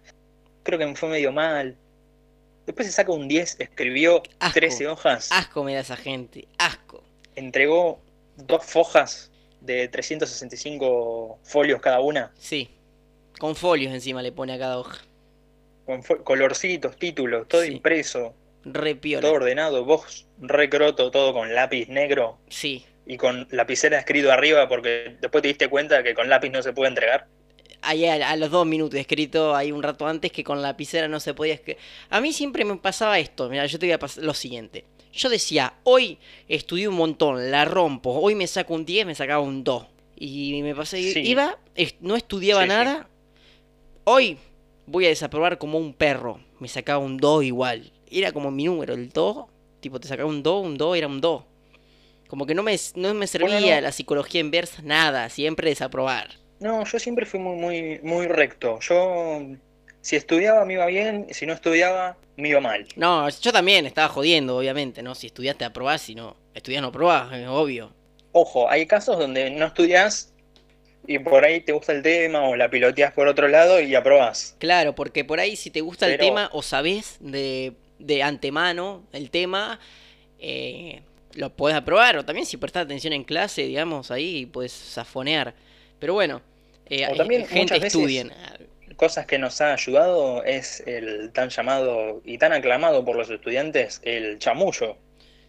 creo 0.63 0.79
que 0.79 0.85
me 0.85 0.95
fue 0.95 1.09
medio 1.09 1.31
mal. 1.31 1.75
Después 2.65 2.87
se 2.87 2.93
saca 2.93 3.11
un 3.11 3.27
10, 3.27 3.57
escribió 3.59 4.23
Asco. 4.39 4.53
13 4.53 4.87
hojas, 4.87 5.29
Asco 5.31 5.63
me 5.63 5.73
da 5.73 5.81
esa 5.81 5.97
gente, 5.97 6.47
asco. 6.57 7.03
entregó 7.35 7.99
dos 8.37 8.65
fojas 8.65 9.31
de 9.61 9.87
365 9.89 11.39
folios 11.43 11.81
cada 11.81 11.99
una, 11.99 12.31
Sí. 12.37 12.69
Con 13.39 13.55
folios 13.55 13.91
encima 13.93 14.21
le 14.21 14.31
pone 14.31 14.53
a 14.53 14.59
cada 14.59 14.77
hoja. 14.79 15.01
con 15.85 16.01
colorcitos, 16.23 16.95
títulos, 16.97 17.47
todo 17.47 17.63
Sí. 17.63 17.73
impreso. 17.73 18.33
Re 18.65 18.95
piola. 18.95 19.21
todo 19.27 19.33
ordenado, 19.33 19.83
vos 19.83 20.25
recroto, 20.39 21.11
todo 21.11 21.33
con 21.33 21.53
lápiz 21.53 21.89
negro 21.89 22.37
Sí. 22.47 22.85
Y 23.05 23.17
con 23.17 23.47
lapicera 23.51 23.99
escrito 23.99 24.31
arriba 24.31 24.67
porque 24.67 25.17
después 25.21 25.41
te 25.41 25.49
diste 25.49 25.67
cuenta 25.67 26.03
que 26.03 26.13
con 26.13 26.29
lápiz 26.29 26.49
no 26.49 26.61
se 26.61 26.73
puede 26.73 26.89
entregar. 26.89 27.27
Ahí 27.81 28.05
a, 28.05 28.29
a 28.29 28.35
los 28.37 28.49
dos 28.49 28.65
minutos 28.65 28.97
escrito 28.99 29.55
ahí 29.55 29.71
un 29.73 29.83
rato 29.83 30.07
antes 30.07 30.31
que 30.31 30.43
con 30.43 30.61
la 30.61 30.69
lapicera 30.69 31.07
no 31.09 31.19
se 31.19 31.33
podía 31.33 31.53
escribir. 31.55 31.81
A 32.09 32.21
mí 32.21 32.31
siempre 32.31 32.63
me 32.63 32.77
pasaba 32.77 33.19
esto. 33.19 33.49
Mira, 33.49 33.65
yo 33.65 33.77
te 33.77 33.87
voy 33.87 33.93
a 33.93 33.99
pasar 33.99 34.23
lo 34.23 34.33
siguiente. 34.33 34.85
Yo 35.11 35.29
decía, 35.29 35.73
hoy 35.83 36.17
estudié 36.47 36.87
un 36.87 36.95
montón, 36.95 37.51
la 37.51 37.65
rompo. 37.65 38.11
Hoy 38.11 38.35
me 38.35 38.47
saco 38.47 38.73
un 38.73 38.85
10, 38.85 39.05
me 39.05 39.15
sacaba 39.15 39.41
un 39.43 39.63
2. 39.63 39.85
Y 40.15 40.61
me 40.63 40.73
pasé, 40.73 41.11
Sí. 41.11 41.19
iba, 41.19 41.57
no 41.99 42.15
estudiaba 42.15 42.61
Sí, 42.63 42.69
sí. 42.69 42.73
nada. 42.75 43.09
Hoy 44.05 44.37
voy 44.85 45.05
a 45.05 45.09
desaprobar 45.09 45.57
como 45.57 45.77
un 45.77 45.93
perro. 45.93 46.39
Me 46.59 46.67
sacaba 46.67 46.99
un 46.99 47.17
2 47.17 47.43
igual. 47.43 47.91
Era 48.09 48.31
como 48.31 48.49
mi 48.49 48.63
número, 48.65 48.93
el 48.93 49.09
2. 49.09 49.45
Tipo, 49.81 49.99
te 49.99 50.07
sacaba 50.07 50.29
un 50.29 50.41
2, 50.41 50.65
un 50.65 50.77
2, 50.77 50.97
era 50.97 51.07
un 51.07 51.19
2. 51.19 51.43
Como 52.33 52.47
que 52.47 52.55
no 52.55 52.63
me, 52.63 52.75
no 52.95 53.13
me 53.13 53.27
servía 53.27 53.59
Bueno, 53.59 53.75
no. 53.75 53.81
la 53.81 53.91
psicología 53.91 54.41
inversa, 54.41 54.81
nada. 54.81 55.29
Siempre 55.29 55.69
desaprobar. 55.69 56.31
No, 56.59 56.83
yo 56.83 56.97
siempre 56.97 57.27
fui 57.27 57.39
muy, 57.39 57.55
muy, 57.57 57.99
muy 58.01 58.25
recto. 58.25 58.79
Yo, 58.79 59.39
si 60.01 60.15
estudiaba 60.15 60.65
me 60.65 60.73
iba 60.73 60.87
bien, 60.87 61.27
si 61.29 61.45
no 61.45 61.53
estudiaba 61.53 62.17
me 62.35 62.49
iba 62.49 62.59
mal. 62.59 62.87
No, 62.95 63.29
yo 63.29 63.53
también 63.53 63.85
estaba 63.85 64.07
jodiendo, 64.07 64.57
obviamente, 64.57 65.03
¿no? 65.03 65.13
Si 65.13 65.27
estudiaste 65.27 65.63
aprobás, 65.63 66.01
si 66.01 66.15
no 66.15 66.35
estudias 66.55 66.81
no 66.81 66.87
aprobás, 66.87 67.31
es 67.33 67.47
obvio. 67.47 67.93
Ojo, 68.31 68.67
hay 68.67 68.87
casos 68.87 69.19
donde 69.19 69.51
no 69.51 69.67
estudias 69.67 70.33
y 71.05 71.19
por 71.19 71.45
ahí 71.45 71.61
te 71.61 71.71
gusta 71.71 71.91
el 71.91 72.01
tema 72.01 72.49
o 72.49 72.55
la 72.55 72.67
piloteas 72.67 73.13
por 73.13 73.27
otro 73.27 73.47
lado 73.47 73.79
y 73.79 73.93
aprobás. 73.93 74.55
Claro, 74.57 74.95
porque 74.95 75.23
por 75.23 75.39
ahí 75.39 75.55
si 75.55 75.69
te 75.69 75.81
gusta 75.81 76.07
el 76.07 76.17
tema 76.17 76.49
o 76.51 76.63
sabés 76.63 77.17
de, 77.19 77.73
de 77.99 78.23
antemano 78.23 79.03
el 79.13 79.29
tema, 79.29 79.79
eh, 80.39 81.03
lo 81.35 81.49
podés 81.55 81.75
aprobar. 81.77 82.17
O 82.17 82.25
también 82.25 82.45
si 82.45 82.57
prestás 82.57 82.85
atención 82.85 83.13
en 83.13 83.23
clase, 83.23 83.63
digamos, 83.63 84.11
ahí 84.11 84.45
puedes 84.45 84.71
safonear. 84.71 85.53
Pero 85.99 86.13
bueno, 86.13 86.41
eh, 86.89 87.07
O 87.11 87.15
también 87.15 87.45
gente 87.45 87.73
veces- 87.75 87.87
estudien. 87.95 88.31
Cosas 88.95 89.25
que 89.25 89.39
nos 89.39 89.59
ha 89.59 89.73
ayudado 89.73 90.43
es 90.43 90.83
el 90.85 91.31
tan 91.33 91.49
llamado 91.49 92.21
y 92.25 92.37
tan 92.37 92.53
aclamado 92.53 93.03
por 93.03 93.15
los 93.15 93.29
estudiantes, 93.29 93.99
el 94.03 94.37
chamullo. 94.37 94.97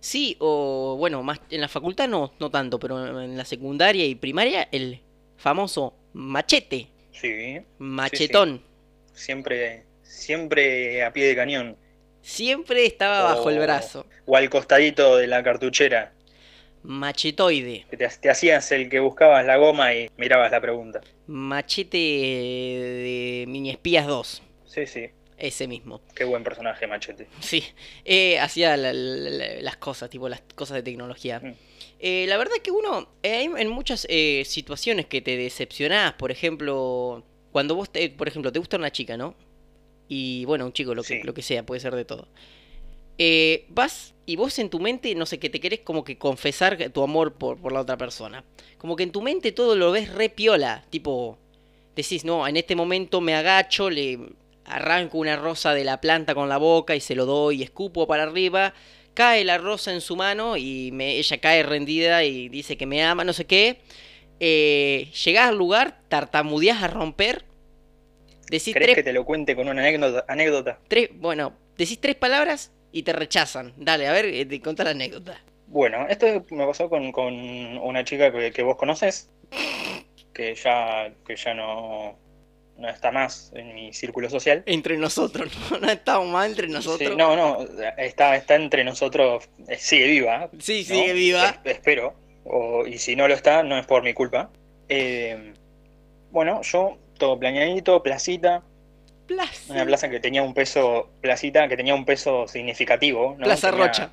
Sí, 0.01 0.37
o 0.41 0.97
bueno, 0.99 1.23
más 1.23 1.41
en 1.51 1.61
la 1.61 1.69
facultad 1.69 2.09
no, 2.09 2.33
no 2.41 2.51
tanto, 2.51 2.79
pero 2.79 3.21
en 3.23 3.37
la 3.37 3.45
secundaria 3.45 4.05
y 4.07 4.15
primaria, 4.15 4.69
el 4.73 5.01
famoso 5.37 5.95
machete, 6.15 6.89
Sí, 7.13 7.59
machetón. 7.79 8.63
siempre, 9.13 9.85
siempre 10.03 11.05
a 11.05 11.13
pie 11.13 11.27
de 11.27 11.37
cañón. 11.37 11.77
Siempre 12.25 12.87
estaba 12.87 13.23
bajo 13.23 13.51
el 13.51 13.59
brazo. 13.59 14.07
O 14.25 14.35
al 14.37 14.49
costadito 14.49 15.17
de 15.19 15.27
la 15.27 15.43
cartuchera. 15.43 16.13
Machetoide. 16.83 17.85
Que 17.91 17.97
te, 17.97 18.09
te 18.09 18.31
hacías 18.31 18.71
el 18.73 18.89
que 18.89 19.01
buscabas 19.01 19.45
la 19.45 19.57
goma 19.57 19.95
y 19.95 20.11
mirabas 20.17 20.51
la 20.51 20.61
pregunta. 20.61 21.01
Machete 21.27 21.99
de 21.99 23.45
Mini 23.49 23.71
Espías 23.71 24.07
2. 24.07 24.43
Sí, 24.67 24.87
sí. 24.87 25.11
Ese 25.37 25.67
mismo. 25.69 26.01
Qué 26.15 26.25
buen 26.25 26.43
personaje, 26.45 26.87
Machete. 26.87 27.27
Sí. 27.41 27.63
Eh, 28.05 28.39
hacía 28.39 28.77
la- 28.77 28.93
la- 28.93 29.31
la- 29.31 29.61
las 29.63 29.77
cosas, 29.77 30.09
tipo 30.09 30.29
las 30.29 30.43
cosas 30.55 30.77
de 30.77 30.83
tecnología. 30.83 31.41
Mm. 31.41 31.53
Eh, 32.01 32.25
la 32.29 32.37
verdad 32.37 32.57
que 32.63 32.71
uno, 32.71 33.09
eh, 33.23 33.35
hay 33.37 33.51
en 33.57 33.69
muchas 33.69 34.07
eh, 34.09 34.45
situaciones 34.47 35.07
que 35.07 35.21
te 35.21 35.37
decepcionás, 35.37 36.15
por 36.15 36.31
ejemplo, 36.31 37.23
cuando 37.53 37.75
vos, 37.75 37.91
te- 37.91 38.09
por 38.11 38.29
ejemplo, 38.29 38.51
te 38.53 38.59
gusta 38.59 38.77
una 38.77 38.93
chica, 38.93 39.17
¿no? 39.17 39.35
Y 40.09 40.45
bueno, 40.45 40.67
un 40.67 40.73
chico, 40.73 40.95
lo 40.95 41.03
que, 41.03 41.21
Sí. 41.21 41.23
lo 41.23 41.35
que 41.35 41.43
sea, 41.43 41.65
puede 41.65 41.81
ser 41.81 41.95
de 41.95 42.05
todo. 42.05 42.29
Eh, 43.19 43.67
vas 43.69 44.15
y 44.27 44.37
vos 44.37 44.59
en 44.59 44.71
tu 44.71 44.81
mente, 44.81 45.15
no 45.15 45.27
sé, 45.27 45.39
que 45.39 45.51
te 45.51 45.61
querés 45.61 45.81
como 45.81 46.05
que 46.05 46.19
confesar 46.19 46.77
tu 46.91 47.03
amor 47.03 47.35
por, 47.35 47.59
por 47.61 47.73
la 47.73 47.81
otra 47.81 47.97
persona. 47.97 48.45
Como 48.79 48.97
que 48.97 49.05
en 49.05 49.13
tu 49.13 49.23
mente 49.23 49.53
todo 49.53 49.77
lo 49.77 49.93
ves 49.93 50.13
re 50.13 50.29
piola, 50.29 50.85
tipo, 50.91 51.39
decís, 51.95 52.25
no, 52.25 52.47
en 52.49 52.57
este 52.57 52.75
momento 52.75 53.21
me 53.21 53.35
agacho, 53.35 53.91
le 53.91 54.19
arranco 54.65 55.19
una 55.19 55.37
rosa 55.37 55.75
de 55.75 55.85
la 55.85 56.01
planta 56.01 56.35
con 56.35 56.49
la 56.49 56.57
boca 56.57 56.97
y 56.97 57.01
se 57.01 57.15
lo 57.15 57.27
doy 57.27 57.61
y 57.61 57.63
escupo 57.63 58.07
para 58.07 58.23
arriba 58.23 58.73
cae 59.15 59.45
la 59.45 59.59
rosa 59.59 59.93
en 59.93 60.01
su 60.01 60.17
mano 60.17 60.57
y 60.57 60.91
me, 60.93 61.17
ella 61.17 61.39
cae 61.39 61.63
rendida 61.63 62.25
y 62.25 62.49
dice 62.49 62.77
que 62.77 62.85
me 62.85 63.03
ama, 63.03 63.25
no 63.25 63.33
sé 63.33 63.47
qué. 63.47 63.79
Eh, 64.41 65.09
llegás 65.25 65.49
al 65.49 65.57
lugar, 65.57 66.01
tartamudeás 66.09 66.83
a 66.83 66.89
romper. 66.89 67.45
Decís 68.55 68.73
¿Querés 68.73 68.87
tres, 68.87 68.95
que 68.97 69.03
te 69.03 69.13
lo 69.13 69.25
cuente 69.25 69.57
con 69.57 69.69
una 69.69 69.81
anécdota? 69.83 70.25
anécdota? 70.29 70.79
tres- 70.89 71.11
bueno, 71.15 71.55
decís 71.77 72.01
tres 72.01 72.15
palabras 72.15 72.73
y 72.93 73.03
te 73.03 73.13
rechazan. 73.13 73.73
Dale, 73.77 74.07
a 74.07 74.13
ver, 74.13 74.27
eh, 74.27 74.47
te 74.47 74.61
contá 74.61 74.85
la 74.85 74.91
anécdota. 74.91 75.41
Bueno, 75.67 76.07
esto 76.09 76.27
me 76.51 76.65
pasó 76.67 76.89
con, 76.89 77.11
con 77.11 77.35
una 77.35 78.05
chica 78.05 78.31
que, 78.31 78.53
que 78.53 78.63
vos 78.63 78.77
conoces, 78.77 79.29
que 80.33 80.55
ya, 80.55 81.13
que 81.27 81.35
ya 81.35 81.53
no, 81.55 82.17
no 82.77 82.89
está 82.89 83.11
más 83.11 83.51
en 83.57 83.75
mi 83.75 83.93
círculo 83.93 84.31
social. 84.31 84.63
Entre 84.67 84.97
nosotros, 84.99 85.51
¿no? 85.73 85.79
No 85.79 85.91
estamos 85.91 86.29
mal 86.29 86.51
entre 86.51 86.69
nosotros. 86.69 87.11
Sí, 87.11 87.17
no, 87.17 87.35
no, 87.35 87.67
está, 87.99 88.37
está 88.37 88.55
entre 88.55 88.85
nosotros, 88.85 89.49
eh, 89.67 89.79
sigue 89.79 90.07
viva. 90.07 90.49
Sí, 90.61 90.87
¿no? 90.89 90.95
sigue 90.95 91.13
viva. 91.13 91.61
Es- 91.65 91.73
espero. 91.73 92.15
O, 92.45 92.87
y 92.87 92.99
si 92.99 93.17
no 93.17 93.27
lo 93.27 93.35
está, 93.35 93.63
no 93.65 93.77
es 93.79 93.87
por 93.87 94.03
mi 94.05 94.13
culpa. 94.15 94.51
Eh, 94.89 95.55
bueno, 96.31 96.61
yo, 96.63 96.99
todo 97.25 97.39
planeadito, 97.39 98.03
placita, 98.03 98.63
Plaza, 99.27 99.73
una 99.73 99.87
plaza 99.87 100.11
que 100.11 100.21
tenía 100.21 100.43
un 100.43 100.53
peso, 100.53 101.09
placita, 101.23 101.67
que 101.69 101.77
tenía 101.79 101.95
un 101.95 102.05
peso 102.05 102.47
significativo, 102.47 103.35
¿no? 103.39 103.45
Plaza 103.45 103.71
Tenía- 103.71 103.87
Rocha. 103.87 104.11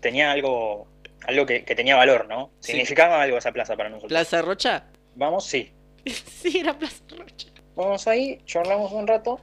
Tenía 0.00 0.32
algo, 0.32 0.88
algo 1.28 1.46
que, 1.46 1.64
que 1.64 1.76
tenía 1.76 1.94
valor, 1.94 2.26
¿no? 2.28 2.50
Sí. 2.58 2.72
Significaba 2.72 3.22
algo 3.22 3.38
esa 3.38 3.52
plaza 3.52 3.76
para 3.76 3.88
nosotros. 3.90 4.08
Plaza 4.08 4.42
Rocha. 4.42 4.86
Vamos, 5.14 5.46
sí. 5.46 5.70
sí, 6.04 6.58
era 6.58 6.76
Plaza 6.76 7.04
Rocha. 7.16 7.46
Vamos 7.76 8.08
ahí, 8.08 8.40
charlamos 8.44 8.90
un 8.90 9.06
rato. 9.06 9.40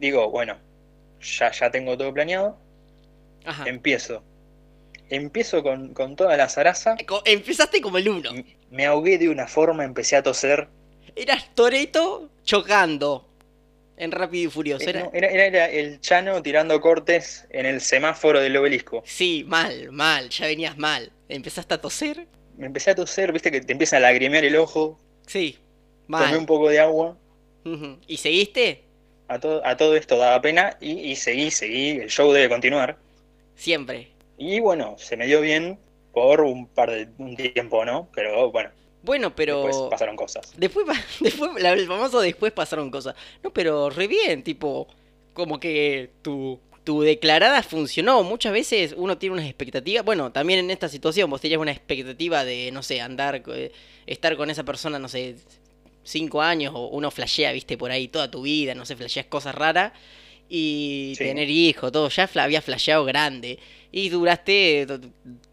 Digo, 0.00 0.30
bueno, 0.30 0.56
ya, 1.20 1.50
ya 1.52 1.70
tengo 1.70 1.98
todo 1.98 2.14
planeado. 2.14 2.58
Ajá. 3.44 3.68
Empiezo. 3.68 4.22
Empiezo 5.10 5.62
con, 5.62 5.92
con 5.92 6.16
toda 6.16 6.34
la 6.38 6.48
zaraza. 6.48 6.96
Empezaste 7.26 7.82
como 7.82 7.98
el 7.98 8.08
uno. 8.08 8.30
Me 8.70 8.86
ahogué 8.86 9.18
de 9.18 9.28
una 9.28 9.46
forma, 9.46 9.84
empecé 9.84 10.16
a 10.16 10.22
toser. 10.22 10.68
Eras 11.16 11.54
Toreto 11.54 12.30
chocando 12.44 13.26
en 13.96 14.12
Rápido 14.12 14.48
y 14.48 14.50
Furioso. 14.52 14.86
Eh, 14.86 14.90
Era... 14.90 15.00
no, 15.04 15.10
Era, 15.12 15.28
era- 15.28 15.46
era 15.46 15.66
el 15.70 16.00
Chano 16.00 16.42
tirando 16.42 16.80
cortes 16.80 17.46
en 17.50 17.66
el 17.66 17.80
semáforo 17.80 18.40
del 18.40 18.56
obelisco. 18.56 19.02
Sí, 19.04 19.44
mal, 19.46 19.90
mal, 19.92 20.28
ya 20.30 20.46
venías 20.46 20.78
mal. 20.78 21.10
Empezaste 21.28 21.74
a 21.74 21.80
toser. 21.80 22.26
Me 22.56 22.66
empecé 22.66 22.90
a 22.90 22.94
toser, 22.94 23.32
viste 23.32 23.50
que 23.50 23.60
te 23.60 23.72
empieza 23.72 23.96
a 23.96 24.00
lagrimear 24.00 24.44
el 24.44 24.56
ojo. 24.56 24.98
Sí, 25.26 25.58
Tomé 26.08 26.26
un 26.26 26.32
mal. 26.38 26.46
poco 26.46 26.68
de 26.70 26.80
agua. 26.80 27.16
¿Y 28.06 28.16
seguiste? 28.16 28.84
A 29.28 29.38
todo, 29.38 29.64
a 29.66 29.76
todo 29.76 29.94
esto 29.94 30.16
daba 30.16 30.40
pena 30.40 30.78
y, 30.80 30.92
y 31.10 31.16
seguí, 31.16 31.50
seguí. 31.50 31.90
El 31.90 32.08
show 32.08 32.32
debe 32.32 32.48
continuar. 32.48 32.96
Siempre. 33.56 34.08
Y 34.38 34.58
bueno, 34.60 34.96
se 34.98 35.16
me 35.18 35.26
dio 35.26 35.40
bien 35.42 35.78
por 36.12 36.40
un 36.40 36.66
par 36.66 36.90
de 36.90 37.08
un 37.18 37.36
tiempo, 37.36 37.84
¿no? 37.84 38.08
Pero 38.14 38.50
bueno, 38.50 38.70
Bueno, 39.02 39.34
pero. 39.34 39.62
después 39.64 39.90
pasaron 39.90 40.16
cosas. 40.16 40.52
Después, 40.56 40.86
después 41.20 41.50
la- 41.62 41.72
el 41.72 41.86
famoso 41.86 42.20
después 42.20 42.52
pasaron 42.52 42.90
cosas. 42.90 43.14
No, 43.42 43.52
pero 43.52 43.90
re 43.90 44.06
bien, 44.08 44.42
tipo, 44.42 44.88
como 45.34 45.60
que 45.60 46.10
tu, 46.22 46.58
tu 46.84 47.02
declarada 47.02 47.62
funcionó. 47.62 48.22
Muchas 48.22 48.52
veces 48.52 48.94
uno 48.96 49.16
tiene 49.18 49.34
unas 49.34 49.46
expectativas. 49.46 50.04
Bueno, 50.04 50.32
también 50.32 50.60
en 50.60 50.70
esta 50.70 50.88
situación 50.88 51.30
vos 51.30 51.40
tenías 51.40 51.60
una 51.60 51.70
expectativa 51.72 52.44
de, 52.44 52.70
no 52.72 52.82
sé, 52.82 53.00
andar, 53.00 53.42
eh, 53.54 53.72
estar 54.06 54.36
con 54.36 54.50
esa 54.50 54.64
persona, 54.64 54.98
no 54.98 55.08
sé, 55.08 55.36
cinco 56.02 56.40
años 56.42 56.72
o 56.74 56.88
uno 56.88 57.10
flashea, 57.10 57.52
viste, 57.52 57.76
por 57.76 57.90
ahí 57.90 58.08
toda 58.08 58.30
tu 58.30 58.42
vida, 58.42 58.74
no 58.74 58.84
sé, 58.86 58.96
flasheas 58.96 59.26
cosas 59.26 59.54
raras. 59.54 59.92
Y 60.48 61.12
Sí. 61.16 61.24
tener 61.24 61.48
hijos, 61.50 61.92
todo, 61.92 62.08
ya 62.08 62.28
había 62.36 62.62
flasheado 62.62 63.04
grande. 63.04 63.58
Y 63.90 64.08
duraste 64.10 64.84
do- 64.86 65.00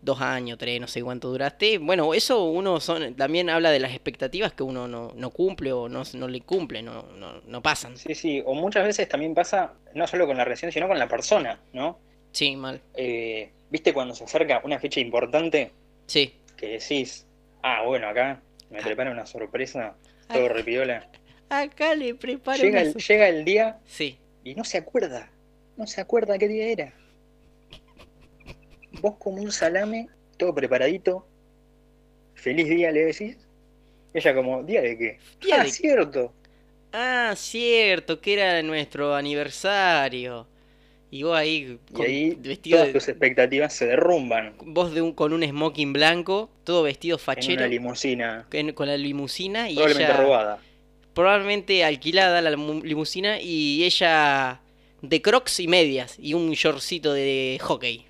dos 0.02 0.22
años, 0.22 0.58
tres, 0.58 0.80
no 0.82 0.88
sé 0.88 1.02
cuánto 1.02 1.30
duraste. 1.30 1.78
Bueno, 1.78 2.14
eso 2.14 2.44
uno 2.46 2.80
son, 2.82 3.16
también 3.16 3.50
habla 3.50 3.72
de 3.72 3.80
las 3.80 3.92
expectativas 3.92 4.54
que 4.54 4.64
uno 4.64 4.88
no, 4.88 5.12
no 5.16 5.30
cumple 5.32 5.72
o 5.72 5.88
no, 5.90 6.04
no 6.14 6.28
le 6.28 6.42
cumple, 6.42 6.82
no, 6.82 7.04
no, 7.18 7.42
no 7.46 7.62
pasan. 7.62 7.98
Sí, 7.98 8.14
sí, 8.16 8.42
o 8.46 8.54
muchas 8.54 8.86
veces 8.86 9.08
también 9.08 9.34
pasa, 9.34 9.74
no 9.94 10.06
solo 10.08 10.28
con 10.28 10.38
la 10.38 10.44
relación, 10.44 10.72
sino 10.72 10.88
con 10.88 11.00
la 11.00 11.08
persona, 11.08 11.60
¿no? 11.74 12.00
Sí, 12.32 12.56
mal. 12.56 12.82
Eh, 12.96 13.50
¿Viste 13.70 13.94
cuando 13.94 14.14
se 14.14 14.26
acerca 14.26 14.62
una 14.66 14.80
fecha 14.80 15.00
importante 15.00 15.72
Sí. 16.06 16.34
que 16.58 16.68
decís, 16.80 17.26
ah, 17.64 17.84
bueno, 17.86 18.08
acá 18.10 18.42
me 18.70 18.82
prepara 18.82 19.12
una 19.12 19.26
sorpresa, 19.26 19.96
todo 20.32 20.50
repiola? 20.50 21.10
Acá 21.50 21.96
le 21.96 22.16
preparo 22.16 22.62
Llega 22.62 22.82
una 22.82 22.92
llega 22.94 23.30
el 23.30 23.46
día 23.46 23.78
Sí. 23.86 24.18
Y 24.46 24.56
no 24.56 24.64
se 24.64 24.78
acuerda, 24.78 25.30
no 25.76 25.86
se 25.88 26.00
acuerda 26.00 26.38
qué 26.38 26.48
día 26.48 26.68
era. 26.70 26.94
Vos 29.02 29.16
como 29.20 29.42
un 29.42 29.52
salame, 29.52 30.08
todo 30.38 30.54
preparadito, 30.56 31.28
feliz 32.36 32.70
día 32.70 32.92
le 32.92 33.06
decís. 33.06 33.38
Ella 34.14 34.34
como, 34.34 34.64
¿día 34.64 34.82
de 34.82 34.98
qué? 34.98 35.18
¿Día 35.42 35.60
ah, 35.60 35.64
de- 35.66 35.70
cierto. 35.70 36.34
Ah, 36.94 37.34
cierto, 37.36 38.22
que 38.22 38.34
era 38.36 38.62
nuestro 38.64 39.14
aniversario. 39.14 40.48
Y 41.12 41.24
vos 41.24 41.36
ahí, 41.38 41.78
Y 41.90 41.94
con- 41.94 42.06
ahí 42.06 42.36
vestido 42.36 42.78
todas 42.78 42.88
de- 42.88 42.94
tus 42.94 43.10
expectativas 43.10 43.74
se 43.74 43.88
derrumban 43.88 44.54
vos 44.64 44.94
de 44.94 45.02
un, 45.02 45.12
con 45.14 45.34
un 45.34 45.44
smoking 45.44 45.92
blanco, 45.92 46.50
todo 46.64 46.84
vestido 46.84 47.18
en 47.18 47.24
fachero, 47.24 47.56
una 47.64 47.68
limusina, 47.68 48.48
en- 48.52 48.74
con 48.74 48.88
la 48.88 48.96
limusina 48.98 49.70
y 49.70 49.76
probablemente 49.76 50.12
ella 50.14 50.22
robada. 50.22 50.60
Probablemente 51.16 51.84
alquilada 51.84 52.42
la 52.42 52.52
limu- 52.52 52.84
limusina 52.84 53.42
y 53.42 53.84
ella 53.84 54.62
de 55.02 55.22
crocs 55.24 55.60
y 55.60 55.68
medias 55.68 56.18
y 56.20 56.34
un 56.36 56.52
shortcito 56.52 57.14
de 57.14 57.58
hockey 57.62 58.06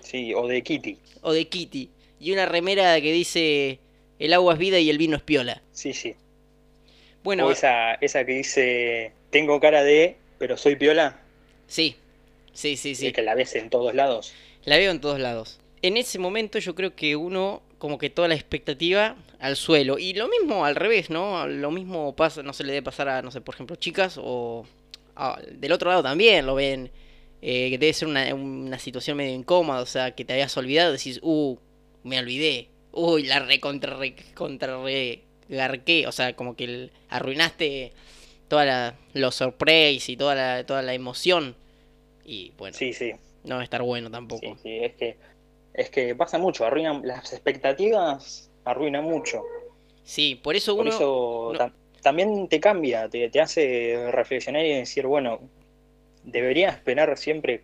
Sí, 0.00 0.34
o 0.34 0.46
de 0.46 0.62
Kitty. 0.62 0.98
o 1.22 1.32
de 1.32 1.46
kitty 1.48 1.90
y 2.20 2.32
una 2.32 2.46
remera 2.46 3.00
que 3.00 3.12
dice 3.12 3.78
el 4.18 4.32
agua 4.32 4.54
es 4.54 4.58
vida 4.58 4.78
y 4.78 4.88
el 4.88 4.98
vino 4.98 5.16
es 5.16 5.22
piola. 5.22 5.62
Sí, 5.72 5.92
sí. 5.92 6.14
Bueno, 7.22 7.46
o 7.46 7.50
esa, 7.50 7.94
esa 7.94 8.24
que 8.24 8.32
dice, 8.32 9.12
tengo 9.30 9.58
cara 9.60 9.82
de, 9.82 10.16
pero 10.38 10.56
soy 10.56 10.76
piola, 10.76 11.20
sí, 11.66 11.96
sí, 12.52 12.76
sí, 12.76 12.94
sí. 12.94 13.08
y 13.08 13.12
que 13.12 13.20
la 13.22 13.34
ves 13.34 13.54
en 13.56 13.68
todos 13.68 13.94
lados. 13.94 14.32
La 14.64 14.76
veo 14.78 14.90
en 14.92 15.00
todos 15.00 15.18
lados. 15.20 15.58
En 15.82 15.96
ese 15.96 16.18
momento 16.18 16.58
yo 16.58 16.74
creo 16.74 16.94
que 16.96 17.16
uno, 17.16 17.62
como 17.78 17.98
que 17.98 18.08
toda 18.10 18.28
la 18.28 18.34
expectativa 18.34 19.16
al 19.40 19.56
suelo. 19.56 19.98
Y 19.98 20.14
lo 20.14 20.28
mismo 20.28 20.64
al 20.64 20.76
revés, 20.76 21.10
¿no? 21.10 21.46
Lo 21.46 21.70
mismo 21.70 22.14
pasa, 22.16 22.42
no 22.42 22.52
se 22.52 22.64
le 22.64 22.72
debe 22.72 22.84
pasar 22.84 23.08
a, 23.08 23.22
no 23.22 23.30
sé, 23.30 23.40
por 23.40 23.54
ejemplo, 23.54 23.76
chicas 23.76 24.18
o 24.22 24.64
a- 25.14 25.40
del 25.52 25.72
otro 25.72 25.90
lado 25.90 26.02
también 26.02 26.46
lo 26.46 26.54
ven. 26.54 26.90
eh, 27.42 27.68
que 27.70 27.78
debe 27.78 27.92
ser 27.92 28.08
una, 28.08 28.34
una 28.34 28.78
situación 28.78 29.18
medio 29.18 29.34
incómoda, 29.34 29.80
o 29.82 29.86
sea, 29.86 30.12
que 30.14 30.24
te 30.24 30.32
habías 30.32 30.56
olvidado, 30.56 30.90
decís, 30.92 31.20
uh, 31.22 31.56
me 32.02 32.18
olvidé. 32.18 32.68
Uy, 32.92 33.24
la 33.24 33.38
recontra, 33.40 33.94
re, 33.96 34.16
contra 34.34 34.82
re, 34.82 35.20
garqué. 35.48 36.06
O 36.08 36.12
sea, 36.12 36.34
como 36.34 36.56
que 36.56 36.64
el- 36.64 36.92
arruinaste 37.10 37.92
toda 38.48 38.64
la, 38.64 38.94
los 39.12 39.34
surprise 39.34 40.10
y 40.10 40.16
toda 40.16 40.34
la, 40.34 40.64
toda 40.66 40.82
la 40.82 40.94
emoción. 40.94 41.54
Y 42.24 42.52
bueno, 42.58 42.76
Sí, 42.76 42.92
sí, 42.94 43.12
no 43.44 43.56
va 43.56 43.60
a 43.60 43.64
estar 43.64 43.82
bueno 43.82 44.10
tampoco. 44.10 44.40
sí, 44.40 44.54
sí, 44.62 44.78
es 44.82 44.94
que, 44.94 45.16
es 45.74 45.90
que 45.90 46.14
pasa 46.16 46.38
mucho, 46.38 46.64
arruinan, 46.64 47.02
las 47.06 47.32
expectativas 47.34 48.50
arruinan 48.66 49.04
mucho. 49.04 49.42
Sí, 50.04 50.34
por 50.42 50.54
eso 50.56 50.76
Por 50.76 50.86
uno. 50.86 50.94
eso 50.94 51.50
no. 51.54 51.58
tam- 51.58 51.72
también 52.02 52.46
te 52.48 52.60
cambia, 52.60 53.08
te, 53.08 53.28
te 53.30 53.40
hace 53.40 54.10
reflexionar 54.12 54.64
y 54.64 54.74
decir, 54.74 55.06
bueno, 55.06 55.40
debería 56.22 56.68
esperar 56.68 57.16
siempre 57.16 57.62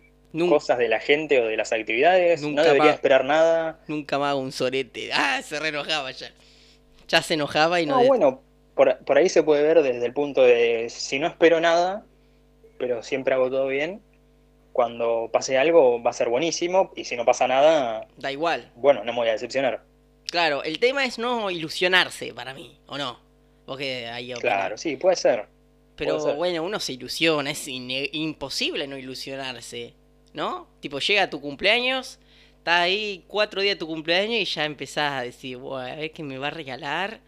cosas 0.49 0.79
de 0.79 0.87
la 0.89 0.99
gente 0.99 1.39
o 1.39 1.45
de 1.45 1.55
las 1.55 1.71
actividades, 1.71 2.41
Nunca 2.41 2.61
no 2.61 2.67
debería 2.67 2.85
más. 2.87 2.95
esperar 2.95 3.23
nada. 3.23 3.79
Nunca 3.87 4.17
más 4.17 4.35
un 4.35 4.51
sorete. 4.51 5.11
Ah, 5.13 5.41
se 5.43 5.59
re 5.59 5.67
enojaba 5.69 6.09
ya. 6.11 6.31
Ya 7.07 7.21
se 7.21 7.35
enojaba 7.35 7.79
y 7.79 7.85
no. 7.85 7.99
No, 8.01 8.07
bueno, 8.07 8.41
por, 8.75 8.97
por 9.05 9.17
ahí 9.17 9.29
se 9.29 9.43
puede 9.43 9.61
ver 9.61 9.83
desde 9.83 10.05
el 10.05 10.13
punto 10.13 10.41
de 10.41 10.87
si 10.89 11.19
no 11.19 11.27
espero 11.27 11.59
nada, 11.61 12.03
pero 12.79 13.03
siempre 13.03 13.35
hago 13.35 13.49
todo 13.51 13.67
bien, 13.67 14.01
cuando 14.71 15.29
pase 15.31 15.57
algo 15.57 16.01
va 16.01 16.09
a 16.09 16.13
ser 16.13 16.29
buenísimo 16.29 16.91
y 16.95 17.05
si 17.05 17.15
no 17.15 17.23
pasa 17.25 17.47
nada, 17.47 18.07
Da 18.17 18.31
igual. 18.31 18.71
bueno, 18.75 19.03
no 19.03 19.13
me 19.13 19.19
voy 19.19 19.29
a 19.29 19.33
decepcionar. 19.33 19.83
Claro, 20.33 20.63
el 20.63 20.79
tema 20.79 21.05
es 21.05 21.19
no 21.19 21.51
ilusionarse 21.51 22.33
para 22.33 22.55
mí, 22.55 22.75
¿o 22.87 22.97
no? 22.97 23.19
Porque 23.67 24.07
hay 24.07 24.33
Claro, 24.33 24.79
sí, 24.79 24.97
puede 24.97 25.15
ser. 25.15 25.45
Pero 25.95 26.15
puede 26.17 26.29
ser. 26.29 26.35
bueno, 26.37 26.63
uno 26.63 26.79
se 26.79 26.93
ilusiona, 26.93 27.51
es 27.51 27.67
imposible 27.67 28.87
no 28.87 28.97
ilusionarse, 28.97 29.93
¿no? 30.33 30.67
Tipo, 30.79 30.97
llega 30.97 31.29
tu 31.29 31.39
cumpleaños, 31.39 32.17
está 32.57 32.81
ahí 32.81 33.23
cuatro 33.27 33.61
días 33.61 33.75
de 33.75 33.79
tu 33.81 33.85
cumpleaños 33.85 34.39
y 34.39 34.45
ya 34.45 34.65
empezás 34.65 35.11
a 35.11 35.21
decir, 35.21 35.57
"Buah, 35.57 35.91
a 35.91 35.95
ver 35.97 36.11
qué 36.11 36.23
me 36.23 36.39
va 36.39 36.47
a 36.47 36.49
regalar. 36.49 37.19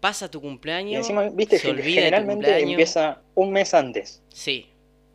Pasa 0.00 0.30
tu 0.30 0.42
cumpleaños. 0.42 0.92
Y 0.92 0.96
encima, 0.96 1.30
viste 1.30 1.58
se 1.58 1.70
olvida 1.70 1.84
tu 1.86 1.90
generalmente 1.94 2.34
cumpleaños. 2.34 2.70
empieza 2.72 3.22
un 3.34 3.50
mes 3.50 3.72
antes. 3.72 4.22
Sí, 4.28 4.66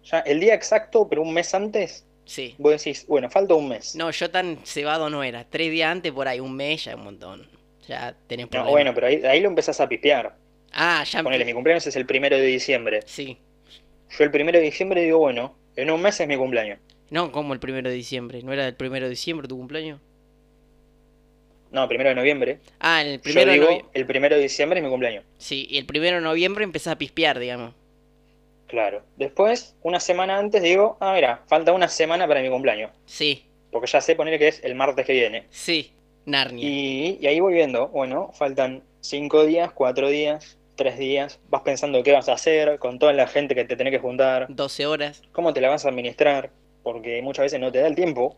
Ya 0.03 0.21
el 0.21 0.39
día 0.39 0.55
exacto, 0.55 1.07
pero 1.07 1.21
un 1.21 1.31
mes 1.35 1.53
antes, 1.53 2.03
sí. 2.31 2.55
vos 2.57 2.71
decís, 2.71 3.05
bueno, 3.07 3.29
falta 3.29 3.53
un 3.53 3.67
mes. 3.69 3.95
No, 3.95 4.09
yo 4.11 4.29
tan 4.31 4.59
cebado 4.65 5.09
no 5.09 5.23
era. 5.23 5.43
Tres 5.49 5.69
días 5.71 5.91
antes, 5.91 6.11
por 6.11 6.27
ahí, 6.27 6.39
un 6.39 6.55
mes, 6.55 6.85
ya 6.85 6.95
un 6.95 7.03
montón. 7.03 7.47
Ya 7.87 8.15
tenés 8.27 8.45
No, 8.45 8.49
problemas. 8.51 8.71
bueno, 8.71 8.93
pero 8.93 9.07
ahí, 9.07 9.23
ahí 9.25 9.41
lo 9.41 9.49
empezás 9.49 9.79
a 9.81 9.89
pipear. 9.89 10.35
Ah, 10.73 11.03
ya 11.03 11.21
Ponele, 11.23 11.43
mi 11.45 11.53
cumpleaños 11.53 11.85
es 11.87 11.95
el 11.95 12.05
primero 12.05 12.37
de 12.37 12.45
diciembre. 12.45 13.01
Sí. 13.05 13.37
Yo 14.17 14.23
el 14.23 14.31
primero 14.31 14.57
de 14.59 14.63
diciembre 14.65 15.01
digo, 15.03 15.19
bueno, 15.19 15.55
en 15.75 15.91
un 15.91 16.01
mes 16.01 16.19
es 16.19 16.27
mi 16.27 16.37
cumpleaños. 16.37 16.79
No, 17.09 17.31
como 17.31 17.53
el 17.53 17.59
primero 17.59 17.89
de 17.89 17.95
diciembre. 17.95 18.41
¿No 18.43 18.53
era 18.53 18.65
el 18.67 18.75
primero 18.75 19.05
de 19.05 19.09
diciembre 19.09 19.47
tu 19.47 19.57
cumpleaños? 19.57 19.99
No, 21.71 21.87
primero 21.87 22.09
de 22.09 22.15
noviembre. 22.15 22.59
Ah, 22.79 23.01
el 23.01 23.17
Yo 23.17 23.21
primero 23.21 23.51
de 23.51 23.59
digo, 23.59 23.69
novie- 23.69 23.85
el 23.93 24.05
primero 24.05 24.35
de 24.35 24.41
diciembre 24.41 24.79
es 24.79 24.83
mi 24.83 24.89
cumpleaños. 24.89 25.23
Sí, 25.37 25.67
y 25.69 25.77
el 25.77 25.85
primero 25.85 26.17
de 26.17 26.21
noviembre 26.21 26.63
empezás 26.65 26.93
a 26.93 26.97
pispear, 26.97 27.39
digamos. 27.39 27.73
Claro. 28.71 29.03
Después, 29.17 29.75
una 29.83 29.99
semana 29.99 30.37
antes 30.39 30.61
digo, 30.63 30.95
ah, 31.01 31.11
mira, 31.13 31.43
falta 31.47 31.73
una 31.73 31.89
semana 31.89 32.25
para 32.25 32.41
mi 32.41 32.49
cumpleaños. 32.49 32.91
Sí, 33.05 33.45
Porque 33.69 33.87
ya 33.87 33.99
sé 33.99 34.15
poner 34.15 34.39
que 34.39 34.47
es 34.47 34.63
el 34.63 34.75
martes 34.75 35.05
que 35.05 35.13
viene. 35.13 35.45
sí. 35.51 35.93
Narnia. 36.23 36.63
Y, 36.69 37.17
y 37.19 37.27
ahí 37.27 37.39
voy 37.39 37.53
viendo, 37.55 37.87
bueno, 37.89 38.29
faltan 38.33 38.83
cinco 39.01 39.43
días, 39.45 39.71
cuatro 39.73 40.07
días, 40.07 40.57
tres 40.75 40.97
días. 40.99 41.39
Vas 41.49 41.63
pensando 41.63 42.01
qué 42.03 42.11
vas 42.13 42.29
a 42.29 42.33
hacer 42.33 42.77
con 42.79 42.97
toda 42.99 43.11
la 43.11 43.27
gente 43.27 43.55
que 43.55 43.65
te 43.65 43.75
tenés 43.75 43.91
que 43.91 43.99
juntar, 43.99 44.45
12 44.49 44.85
horas. 44.85 45.21
cómo 45.31 45.51
te 45.51 45.59
la 45.61 45.69
vas 45.69 45.83
a 45.85 45.89
administrar, 45.89 46.51
porque 46.83 47.21
muchas 47.23 47.43
veces 47.45 47.59
no 47.59 47.71
te 47.71 47.79
da 47.81 47.87
el 47.87 47.95
tiempo. 47.95 48.37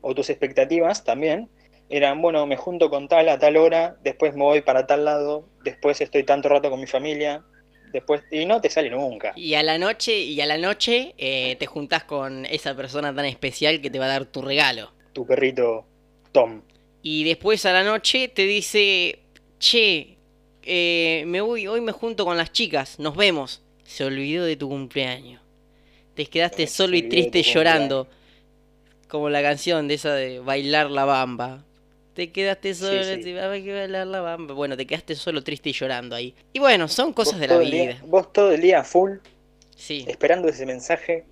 O 0.00 0.14
tus 0.14 0.30
expectativas 0.30 1.04
también 1.04 1.48
eran, 1.88 2.20
bueno, 2.22 2.44
me 2.46 2.56
junto 2.56 2.90
con 2.90 3.06
tal 3.08 3.28
a 3.28 3.38
tal 3.38 3.56
hora, 3.56 3.96
después 4.02 4.34
me 4.34 4.42
voy 4.42 4.60
para 4.62 4.86
tal 4.86 5.04
lado, 5.04 5.44
después 5.64 6.00
estoy 6.00 6.24
tanto 6.24 6.48
rato 6.48 6.70
con 6.70 6.80
mi 6.80 6.86
familia, 6.86 7.44
después... 7.92 8.22
Y 8.30 8.44
no 8.46 8.60
te 8.60 8.70
sale 8.70 8.90
nunca. 8.90 9.32
Y 9.36 9.54
a 9.54 9.62
la 9.62 9.78
noche, 9.78 10.18
y 10.18 10.40
a 10.40 10.46
la 10.46 10.58
noche 10.58 11.14
eh, 11.18 11.56
te 11.56 11.66
juntás 11.66 12.04
con 12.04 12.46
esa 12.46 12.74
persona 12.74 13.14
tan 13.14 13.24
especial 13.24 13.80
que 13.80 13.90
te 13.90 13.98
va 13.98 14.06
a 14.06 14.08
dar 14.08 14.26
tu 14.26 14.42
regalo. 14.42 14.92
Tu 15.12 15.26
perrito 15.26 15.84
Tom. 16.32 16.62
Y 17.02 17.24
después 17.24 17.64
a 17.66 17.72
la 17.72 17.82
noche 17.82 18.28
te 18.28 18.42
dice, 18.42 19.18
che, 19.58 20.16
eh, 20.62 21.24
me 21.26 21.40
voy, 21.40 21.66
hoy 21.66 21.80
me 21.80 21.92
junto 21.92 22.24
con 22.24 22.36
las 22.36 22.52
chicas, 22.52 22.98
nos 22.98 23.16
vemos. 23.16 23.62
Se 23.84 24.04
olvidó 24.04 24.44
de 24.44 24.56
tu 24.56 24.68
cumpleaños. 24.68 25.42
Te 26.14 26.26
quedaste 26.26 26.66
solo 26.66 26.96
y 26.96 27.02
triste 27.02 27.42
llorando. 27.42 28.08
Como 29.08 29.30
la 29.30 29.42
canción 29.42 29.88
de 29.88 29.94
esa 29.94 30.14
de 30.14 30.38
bailar 30.38 30.90
la 30.90 31.04
bamba. 31.04 31.64
Te 32.14 32.32
quedaste 32.32 32.74
Sí, 32.74 32.80
solo, 32.82 33.04
sí. 33.04 33.22
te- 33.22 33.40
hay 33.40 33.62
que 33.64 33.72
bailar 33.72 34.06
la 34.06 34.20
bamba. 34.20 34.54
Bueno, 34.54 34.76
te 34.76 34.86
quedaste 34.86 35.14
solo 35.14 35.42
triste 35.42 35.70
y 35.70 35.72
llorando 35.72 36.16
ahí. 36.16 36.34
Y 36.52 36.58
bueno, 36.58 36.88
son 36.88 37.12
cosas 37.12 37.38
de 37.40 37.48
la 37.48 37.58
día- 37.58 37.82
vida. 37.84 38.02
vos 38.06 38.32
todo 38.32 38.52
el 38.52 38.60
día 38.60 38.82
full, 38.84 39.18
Sí, 39.76 40.04
esperando 40.08 40.48
ese 40.48 40.66
mensaje, 40.66 41.24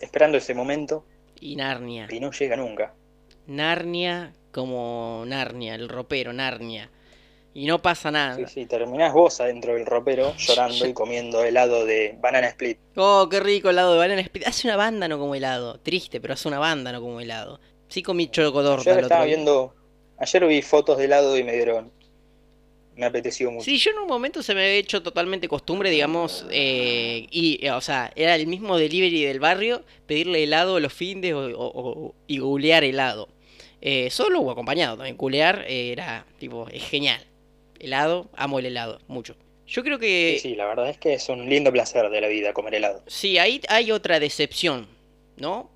esperando 0.00 0.38
ese 0.38 0.54
momento, 0.54 1.04
y 1.40 1.54
Narnia. 1.56 2.08
y 2.10 2.18
no 2.18 2.30
llega 2.32 2.56
nunca. 2.56 2.94
Narnia 3.46 4.32
como 4.50 5.24
Narnia, 5.26 5.74
el 5.74 5.88
ropero, 5.88 6.32
Narnia. 6.32 6.90
Y 7.54 7.66
no 7.66 7.82
pasa 7.82 8.10
nada. 8.10 8.36
Sí, 8.36 8.44
sí, 8.46 8.66
terminás 8.66 9.12
vos 9.12 9.38
adentro 9.40 9.74
del 9.74 9.84
ropero 9.84 10.34
llorando 10.38 10.86
y 10.86 10.94
comiendo 10.94 11.44
helado 11.44 11.84
de 11.84 12.16
banana 12.18 12.46
split. 12.48 12.78
Oh, 12.96 13.28
qué 13.30 13.40
rico 13.40 13.68
helado 13.68 13.92
de 13.92 13.98
banana 13.98 14.22
split. 14.22 14.46
Hace 14.46 14.66
una 14.68 14.76
banda, 14.76 15.06
no 15.06 15.18
como 15.18 15.34
helado. 15.34 15.78
Triste, 15.80 16.18
pero 16.20 16.32
hace 16.34 16.48
una 16.48 16.58
banda, 16.58 16.92
no 16.92 17.00
como 17.02 17.20
helado. 17.20 17.60
Sí 17.88 18.02
comí 18.02 18.28
chocodorta 18.30 18.90
otro 18.90 19.02
estaba 19.02 19.24
viendo, 19.26 19.74
ayer 20.22 20.46
vi 20.46 20.62
fotos 20.62 20.96
de 20.98 21.04
helado 21.04 21.36
y 21.36 21.44
me 21.44 21.52
dieron, 21.52 21.90
me 22.96 23.06
apeteció 23.06 23.50
mucho. 23.50 23.64
Sí, 23.64 23.78
yo 23.78 23.90
en 23.90 23.98
un 23.98 24.06
momento 24.06 24.42
se 24.42 24.54
me 24.54 24.60
había 24.62 24.74
hecho 24.74 25.02
totalmente 25.02 25.48
costumbre, 25.48 25.90
digamos, 25.90 26.46
eh, 26.50 27.26
y, 27.30 27.58
eh, 27.64 27.70
o 27.72 27.80
sea, 27.80 28.12
era 28.16 28.34
el 28.36 28.46
mismo 28.46 28.76
delivery 28.78 29.24
del 29.24 29.40
barrio, 29.40 29.84
pedirle 30.06 30.44
helado 30.44 30.78
los 30.80 30.92
findes 30.92 31.32
o, 31.34 31.46
o- 31.46 31.90
o- 32.08 32.14
y 32.26 32.38
googlear 32.38 32.84
helado. 32.84 33.28
Eh, 33.80 34.10
solo 34.10 34.40
o 34.40 34.50
acompañado 34.50 34.96
también, 34.96 35.16
googlear 35.16 35.64
eh, 35.66 35.90
era, 35.92 36.24
tipo, 36.38 36.68
es 36.68 36.84
genial. 36.84 37.20
Helado, 37.80 38.30
amo 38.36 38.60
el 38.60 38.66
helado, 38.66 39.00
mucho. 39.08 39.34
Yo 39.66 39.82
creo 39.82 39.98
que... 39.98 40.38
Sí, 40.40 40.50
sí, 40.50 40.54
la 40.54 40.66
verdad 40.66 40.88
es 40.90 40.98
que 40.98 41.14
es 41.14 41.28
un 41.28 41.48
lindo 41.48 41.72
placer 41.72 42.08
de 42.10 42.20
la 42.20 42.28
vida 42.28 42.52
comer 42.52 42.74
helado. 42.76 43.02
Sí, 43.08 43.38
ahí 43.38 43.60
hay 43.68 43.90
otra 43.90 44.20
decepción, 44.20 44.86
¿no? 45.36 45.70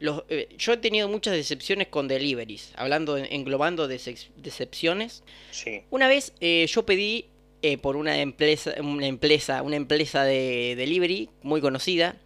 Los, 0.00 0.24
eh, 0.28 0.48
yo 0.58 0.72
he 0.72 0.76
tenido 0.76 1.08
muchas 1.08 1.34
decepciones 1.34 1.88
con 1.88 2.08
deliveries, 2.08 2.72
hablando, 2.76 3.16
englobando 3.16 3.88
decep- 3.88 4.28
decepciones. 4.36 5.22
Sí, 5.50 5.82
Una 5.90 6.08
vez 6.08 6.32
eh, 6.40 6.66
yo 6.68 6.84
pedí 6.86 7.26
eh, 7.62 7.78
por 7.78 7.96
una 7.96 8.20
empresa, 8.20 8.74
una 8.80 9.06
empresa, 9.06 9.62
una 9.62 9.76
empresa 9.76 10.24
de 10.24 10.74
delivery 10.76 11.28
muy 11.42 11.60
conocida. 11.60 12.16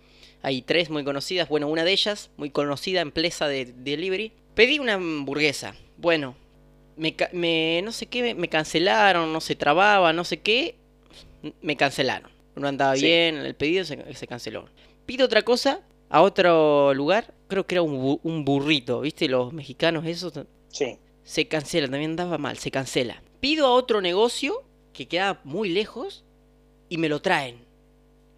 Hay 0.42 0.62
tres 0.62 0.90
muy 0.90 1.04
conocidas. 1.04 1.48
Bueno, 1.48 1.68
una 1.68 1.84
de 1.84 1.92
ellas, 1.92 2.30
muy 2.36 2.50
conocida 2.50 3.00
empresa 3.00 3.46
de 3.48 3.66
delivery. 3.66 4.32
Pedí 4.54 4.78
una 4.78 4.94
hamburguesa. 4.94 5.74
Bueno, 5.96 6.34
me, 6.96 7.14
me- 7.32 7.80
no 7.84 7.92
sé 7.92 8.06
qué, 8.06 8.22
me, 8.22 8.34
me 8.34 8.48
cancelaron, 8.48 9.32
no 9.32 9.40
se 9.40 9.54
trababa, 9.56 10.12
no 10.12 10.24
sé 10.24 10.40
qué. 10.40 10.74
Me 11.60 11.76
cancelaron. 11.76 12.30
No 12.56 12.68
andaba 12.68 12.96
Sí. 12.96 13.06
bien 13.06 13.36
el 13.36 13.54
pedido, 13.54 13.84
se, 13.84 14.14
se 14.14 14.26
canceló. 14.26 14.68
Pido 15.06 15.24
otra 15.26 15.42
cosa 15.42 15.80
a 16.10 16.20
otro 16.22 16.92
lugar. 16.92 17.32
Creo 17.52 17.66
que 17.66 17.74
era 17.74 17.82
un, 17.82 18.02
bu- 18.02 18.20
un 18.22 18.46
burrito, 18.46 19.02
¿viste? 19.02 19.28
Los 19.28 19.52
mexicanos 19.52 20.06
esos 20.06 20.32
sí. 20.68 20.96
se 21.22 21.48
cancela, 21.48 21.86
también 21.86 22.12
andaba 22.12 22.38
mal, 22.38 22.56
se 22.56 22.70
cancela. 22.70 23.22
Pido 23.40 23.66
a 23.66 23.72
otro 23.74 24.00
negocio 24.00 24.62
que 24.94 25.06
queda 25.06 25.38
muy 25.44 25.68
lejos 25.68 26.24
y 26.88 26.96
me 26.96 27.10
lo 27.10 27.20
traen. 27.20 27.56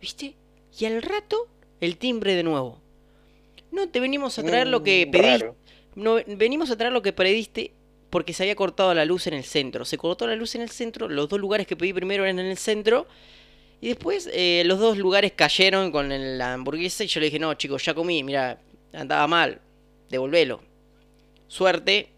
¿Viste? 0.01 0.35
Y 0.81 0.85
al 0.87 1.01
rato, 1.01 1.47
el 1.81 1.97
timbre 1.97 2.35
de 2.35 2.43
nuevo. 2.43 2.81
No, 3.71 3.89
te 3.89 4.01
venimos 4.01 4.37
a 4.41 4.43
traer 4.43 4.67
lo 4.67 4.83
que 4.83 5.07
Mm, 5.07 5.11
pediste. 5.13 5.39
raro. 5.39 5.57
No, 5.95 6.17
venimos 6.27 6.73
a 6.73 6.77
traer 6.77 6.93
lo 6.93 7.03
que 7.03 7.13
pediste 7.13 7.73
porque 8.11 8.33
se 8.33 8.43
había 8.43 8.57
cortado 8.57 8.93
la 8.95 9.05
luz 9.05 9.29
en 9.29 9.35
el 9.35 9.45
centro. 9.45 9.85
Se 9.85 9.97
cortó 9.97 10.27
la 10.27 10.35
luz 10.35 10.57
en 10.57 10.63
el 10.63 10.71
centro, 10.71 11.09
los 11.09 11.29
dos 11.29 11.39
lugares 11.39 11.69
que 11.69 11.77
pedí 11.77 11.93
primero 11.93 12.25
eran 12.25 12.41
en 12.41 12.47
el 12.47 12.57
centro. 12.59 13.07
Y 13.81 13.87
después 13.89 14.29
eh, 14.33 14.65
los 14.67 14.81
dos 14.81 14.99
lugares 14.99 15.31
cayeron 15.37 15.93
con 15.93 16.11
el- 16.11 16.37
la 16.39 16.55
hamburguesa 16.55 17.05
y 17.05 17.07
yo 17.07 17.21
le 17.21 17.27
dije, 17.27 17.39
no 17.39 17.55
chicos, 17.55 17.85
ya 17.85 17.95
comí, 17.95 18.25
mira, 18.25 18.61
andaba 18.95 19.27
mal, 19.27 19.61
devolvelo. 20.11 20.61
Suerte 21.49 22.09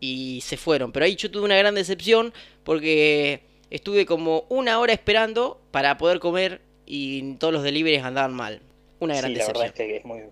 y 0.00 0.40
se 0.42 0.56
fueron. 0.56 0.92
Pero 0.92 1.04
ahí 1.06 1.16
yo 1.16 1.30
tuve 1.30 1.44
una 1.44 1.56
gran 1.56 1.74
decepción 1.74 2.32
porque 2.64 3.42
estuve 3.70 4.06
como 4.06 4.44
una 4.48 4.78
hora 4.80 4.92
esperando 4.92 5.60
para 5.70 5.98
poder 5.98 6.20
comer 6.20 6.60
y 6.86 7.34
todos 7.34 7.52
los 7.52 7.62
deliveries 7.62 8.02
andaban 8.04 8.34
mal. 8.34 8.62
Una 9.00 9.16
gran 9.16 9.32
Sí, 9.32 9.36
la 9.36 9.46
verdad 9.46 9.62
decepción. 9.64 9.66
es 9.66 9.72
que 9.74 9.96
es 9.98 10.04
muy, 10.04 10.22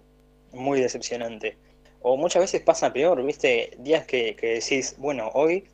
muy 0.52 0.80
decepcionante. 0.80 1.56
O 2.00 2.16
muchas 2.16 2.42
veces 2.42 2.62
pasa 2.62 2.92
peor, 2.92 3.24
¿viste? 3.24 3.76
Días 3.78 4.06
que, 4.06 4.36
que 4.36 4.54
decís, 4.60 4.94
bueno, 4.98 5.30
hoy 5.34 5.64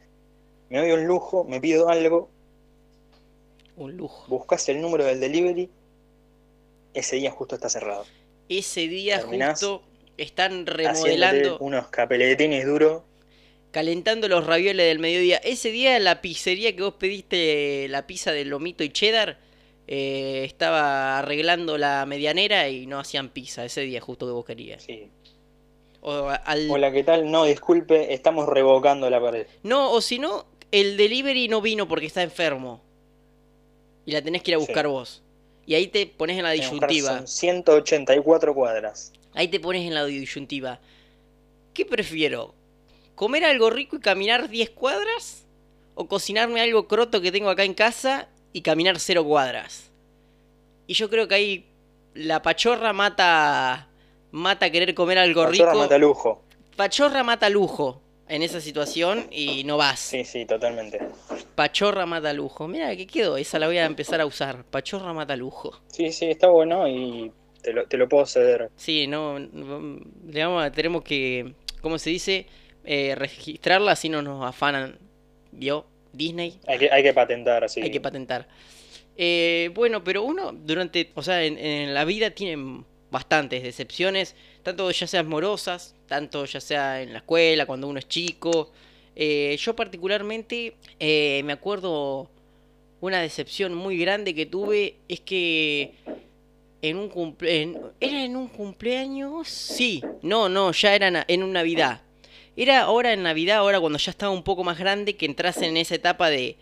me 0.71 0.79
doy 0.79 0.93
un 0.93 1.07
lujo, 1.07 1.45
me 1.45 1.61
pido 1.61 1.89
algo, 1.89 2.31
Un 3.77 3.97
lujo. 3.97 4.27
buscas 4.27 4.69
el 4.69 4.81
número 4.81 5.05
del 5.05 5.21
delivery, 5.21 5.71
ese 6.95 7.17
día 7.17 7.31
justo 7.31 7.55
está 7.57 7.69
cerrado. 7.69 8.07
Ese 8.49 8.89
día 8.89 9.19
Terminás 9.21 9.61
justo 9.61 9.83
están 10.17 10.67
remodelando, 10.67 11.59
unos 11.59 11.89
capeletines 11.89 12.65
duros. 12.67 13.03
calentando 13.71 14.29
los 14.29 14.47
ravioles 14.47 14.87
del 14.87 14.99
mediodía. 15.01 15.39
Ese 15.39 15.71
día 15.71 15.99
la 15.99 16.21
pizzería 16.21 16.75
que 16.77 16.83
vos 16.83 16.95
pediste 16.95 17.87
la 17.89 18.07
pizza 18.07 18.31
de 18.33 18.45
lomito 18.45 18.85
y 18.85 18.91
cheddar 18.91 19.39
eh, 19.89 20.45
estaba 20.45 21.19
arreglando 21.19 21.77
la 21.77 22.07
medianera 22.07 22.69
y 22.69 22.87
no 22.87 23.01
hacían 23.01 23.29
pizza 23.31 23.65
ese 23.65 23.81
día 23.83 24.01
justo 24.01 24.27
que 24.27 24.33
vos 24.33 24.45
querías. 24.45 24.85
Sí. 24.85 25.09
O 26.01 26.29
al- 26.45 26.71
Hola, 26.71 26.93
¿qué 26.93 27.03
tal? 27.03 27.31
No, 27.31 27.45
disculpe, 27.45 28.13
estamos 28.15 28.49
revocando 28.49 29.11
la 29.11 29.21
pared. 29.21 29.47
No, 29.63 29.91
o 29.91 30.01
si 30.01 30.19
no, 30.19 30.47
el 30.71 30.97
delivery 30.97 31.49
no 31.49 31.61
vino 31.61 31.89
porque 31.89 32.07
está 32.07 32.23
enfermo. 32.23 32.81
Y 34.07 34.13
la 34.13 34.23
tenés 34.23 34.43
que 34.43 34.53
ir 34.53 34.55
a 34.57 34.59
buscar 34.59 34.85
Sí. 34.85 34.91
vos. 34.91 35.23
Y 35.67 35.75
ahí 35.75 35.87
te 35.89 36.07
pones 36.07 36.37
en 36.37 36.45
la 36.45 36.51
disyuntiva. 36.53 37.17
Son 37.19 37.27
184 37.27 38.55
cuadras. 38.55 39.13
Ahí 39.35 39.49
te 39.49 39.61
pones 39.61 39.87
en 39.87 39.95
la 39.95 40.05
disyuntiva. 40.05 40.81
¿Qué 41.73 41.85
prefiero? 41.85 42.55
¿Comer 43.15 43.45
algo 43.45 43.71
rico 43.71 43.97
y 43.97 44.01
caminar 44.01 44.49
10 44.49 44.71
cuadras? 44.71 45.45
o 45.95 46.09
cocinarme 46.09 46.61
algo 46.61 46.89
croto 46.89 47.21
que 47.21 47.33
tengo 47.33 47.51
acá 47.51 47.65
en 47.65 47.75
casa 47.75 48.29
y 48.53 48.63
caminar 48.63 48.99
cero 48.99 49.25
cuadras. 49.25 49.91
Y 50.87 50.95
yo 50.95 51.09
creo 51.09 51.29
que 51.29 51.35
ahí 51.35 51.67
la 52.15 52.43
pachorra 52.43 52.93
mata 52.93 53.89
mata 54.33 54.71
querer 54.71 54.95
comer 54.95 55.19
algo 55.19 55.45
Pachorra 55.45 55.71
rico. 55.73 55.83
mata 55.83 55.99
lujo. 55.99 56.43
Pachorra 56.77 57.23
mata 57.23 57.49
lujo 57.49 58.01
en 58.29 58.43
esa 58.43 58.61
situación 58.61 59.29
y 59.31 59.63
no 59.65 59.77
vas. 59.77 60.01
Sí, 60.01 60.25
sí, 60.25 60.45
totalmente. 60.45 60.99
Pachorra 61.55 62.07
mata 62.07 62.33
lujo. 62.33 62.67
Mira, 62.67 62.97
que 62.97 63.07
quedó? 63.07 63.37
Esa 63.37 63.59
la 63.61 63.67
voy 63.69 63.79
a 63.79 63.85
empezar 63.85 64.21
a 64.21 64.27
usar. 64.27 64.65
Pachorra 64.65 65.13
mata 65.13 65.37
lujo. 65.37 65.81
Sí, 65.89 66.11
sí, 66.11 66.27
está 66.27 66.49
bueno 66.49 66.89
y 66.89 67.31
te 67.65 67.73
lo, 67.73 67.87
te 67.87 67.97
lo 67.97 68.09
puedo 68.09 68.27
ceder. 68.27 68.71
Sí, 68.77 69.07
no, 69.09 69.37
vamos 69.53 70.63
a- 70.65 70.71
tenemos 70.71 71.03
que, 71.03 71.55
¿cómo 71.81 71.99
se 71.99 72.11
dice? 72.11 72.47
Eh, 72.85 73.15
registrarla 73.17 73.93
así 73.93 74.09
no 74.09 74.23
nos 74.23 74.45
afanan. 74.45 74.99
¿Vio? 75.51 75.87
Disney. 76.13 76.61
Hay 76.67 76.79
que, 76.79 76.91
hay 76.93 77.03
que 77.03 77.13
patentar, 77.13 77.65
así. 77.65 77.81
Hay 77.81 77.91
que 77.91 78.01
patentar. 78.01 78.47
Eh, 79.17 79.71
bueno, 79.75 80.05
pero 80.05 80.23
uno 80.23 80.53
durante, 80.53 81.11
o 81.15 81.23
sea, 81.23 81.43
en, 81.45 81.59
en 81.59 81.95
la 81.95 82.05
vida 82.05 82.31
tiene 82.31 82.83
bastantes 83.11 83.63
decepciones, 83.63 84.35
tanto 84.63 84.91
ya 84.91 85.07
sean 85.07 85.27
amorosas, 85.27 85.95
tanto 86.07 86.45
ya 86.45 86.61
sea 86.61 87.01
en 87.03 87.13
la 87.13 87.19
escuela, 87.19 87.67
cuando 87.67 87.89
uno 87.89 87.99
es 87.99 88.09
chico. 88.09 88.73
Eh, 89.17 89.57
yo 89.59 89.75
particularmente 89.77 90.75
eh, 90.99 91.43
me 91.45 91.53
acuerdo 91.53 92.29
una 93.01 93.21
decepción 93.21 93.75
muy 93.75 93.99
grande 93.99 94.35
que 94.35 94.47
tuve 94.47 94.97
es 95.09 95.21
que 95.21 95.93
en 96.89 96.97
un 96.99 97.09
cumple 97.09 97.63
en- 97.63 97.79
era 98.01 98.25
en 98.25 98.37
un 98.37 98.49
cumpleaños, 98.49 99.49
sí, 99.49 100.03
no, 100.23 100.49
no, 100.49 100.73
ya 100.73 100.95
era 100.95 101.25
en 101.27 101.43
una 101.43 101.61
Navidad. 101.61 102.03
Era 102.57 102.83
ahora 102.83 103.13
en 103.13 103.23
Navidad, 103.23 103.57
ahora 103.59 103.81
cuando 103.81 103.99
ya 103.99 104.11
estaba 104.11 104.31
un 104.33 104.43
poco 104.45 104.63
más 104.65 104.79
grande, 104.79 105.17
que 105.17 105.27
entras 105.27 105.63
en 105.63 105.77
esa 105.77 105.95
etapa 105.95 106.31
de 106.31 106.57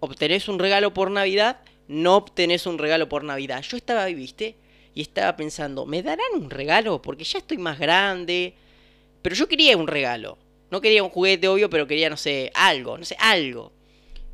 obtenés 0.00 0.48
un 0.48 0.58
regalo 0.58 0.92
por 0.94 1.10
Navidad, 1.10 1.60
no 1.88 2.16
obtenés 2.16 2.66
un 2.66 2.78
regalo 2.78 3.08
por 3.08 3.24
Navidad. 3.24 3.62
Yo 3.62 3.76
estaba 3.76 4.04
ahí, 4.04 4.14
¿viste? 4.14 4.56
Y 4.94 5.00
estaba 5.02 5.36
pensando, 5.36 5.86
¿me 5.86 6.02
darán 6.02 6.26
un 6.34 6.50
regalo? 6.50 7.00
Porque 7.02 7.24
ya 7.24 7.38
estoy 7.38 7.58
más 7.58 7.78
grande. 7.78 8.54
Pero 9.22 9.34
yo 9.34 9.48
quería 9.48 9.76
un 9.76 9.86
regalo. 9.86 10.38
No 10.70 10.80
quería 10.80 11.02
un 11.02 11.10
juguete, 11.10 11.48
obvio, 11.48 11.70
pero 11.70 11.86
quería, 11.86 12.10
no 12.10 12.16
sé, 12.16 12.50
algo, 12.54 12.98
no 12.98 13.04
sé, 13.04 13.16
algo. 13.18 13.72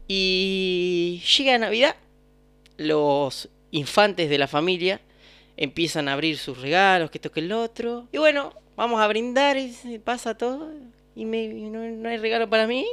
Y 0.08 1.22
llega 1.36 1.58
Navidad, 1.58 1.96
los 2.76 3.48
infantes 3.70 4.28
de 4.28 4.38
la 4.38 4.46
familia 4.48 5.00
empiezan 5.56 6.08
a 6.08 6.14
abrir 6.14 6.38
sus 6.38 6.60
regalos, 6.60 7.10
que 7.10 7.18
esto 7.18 7.30
que 7.32 7.40
el 7.40 7.52
otro. 7.52 8.08
Y 8.12 8.18
bueno, 8.18 8.52
vamos 8.76 9.00
a 9.00 9.06
brindar, 9.08 9.56
y 9.56 9.98
pasa 10.04 10.36
todo. 10.36 10.70
Y 11.14 11.24
me, 11.24 11.42
y 11.44 11.68
no, 11.70 11.80
no 11.80 12.08
hay 12.08 12.16
regalo 12.18 12.48
para 12.48 12.66
mí. 12.66 12.86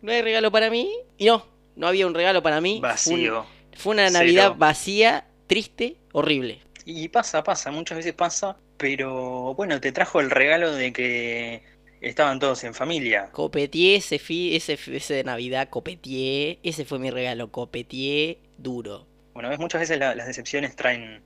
No 0.00 0.10
hay 0.12 0.22
regalo 0.22 0.50
para 0.50 0.70
mí. 0.70 0.90
Y 1.18 1.26
no, 1.26 1.44
no 1.76 1.86
había 1.86 2.06
un 2.06 2.14
regalo 2.14 2.42
para 2.42 2.60
mí. 2.60 2.80
Vacío. 2.80 3.46
Fue 3.76 3.92
una 3.94 4.08
Cero. 4.08 4.18
Navidad 4.20 4.54
vacía, 4.56 5.26
triste, 5.46 5.96
horrible. 6.12 6.60
Y 6.84 7.08
pasa, 7.08 7.44
pasa, 7.44 7.70
muchas 7.70 7.98
veces 7.98 8.12
pasa, 8.12 8.56
pero 8.76 9.54
bueno, 9.54 9.80
te 9.80 9.92
trajo 9.92 10.20
el 10.20 10.30
regalo 10.30 10.72
de 10.72 10.92
que 10.92 11.62
estaban 12.00 12.40
todos 12.40 12.64
en 12.64 12.74
familia. 12.74 13.30
Copetié 13.30 13.94
ese, 13.96 14.18
fi- 14.18 14.56
ese, 14.56 14.76
ese 14.88 15.14
de 15.14 15.24
Navidad, 15.24 15.68
copetié. 15.68 16.58
Ese 16.64 16.84
fue 16.84 16.98
mi 16.98 17.10
regalo, 17.10 17.52
copetié 17.52 18.38
duro. 18.58 19.06
Bueno, 19.34 19.48
ves, 19.48 19.60
muchas 19.60 19.80
veces 19.82 19.98
la- 19.98 20.14
las 20.16 20.26
decepciones 20.26 20.74
traen, 20.74 21.22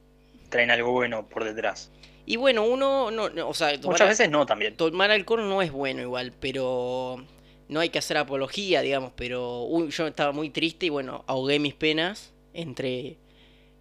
traen 0.48 0.70
algo 0.70 0.92
bueno 0.92 1.28
por 1.28 1.44
detrás. 1.44 1.90
Y 2.24 2.36
bueno, 2.36 2.64
uno, 2.64 3.10
no, 3.10 3.28
no, 3.30 3.48
o 3.48 3.54
sea, 3.54 3.78
tomar, 3.80 3.94
Muchas 3.94 4.08
veces 4.08 4.30
no 4.30 4.46
también. 4.46 4.76
tomar 4.76 5.10
alcohol 5.10 5.48
no 5.48 5.62
es 5.62 5.70
bueno 5.70 6.02
igual, 6.02 6.32
pero 6.40 7.24
no 7.68 7.80
hay 7.80 7.90
que 7.90 7.98
hacer 7.98 8.16
apología, 8.16 8.80
digamos, 8.80 9.12
pero 9.14 9.62
uy, 9.62 9.90
yo 9.90 10.06
estaba 10.06 10.32
muy 10.32 10.50
triste 10.50 10.86
y 10.86 10.88
bueno, 10.88 11.24
ahogué 11.26 11.58
mis 11.58 11.74
penas 11.74 12.32
entre 12.52 13.16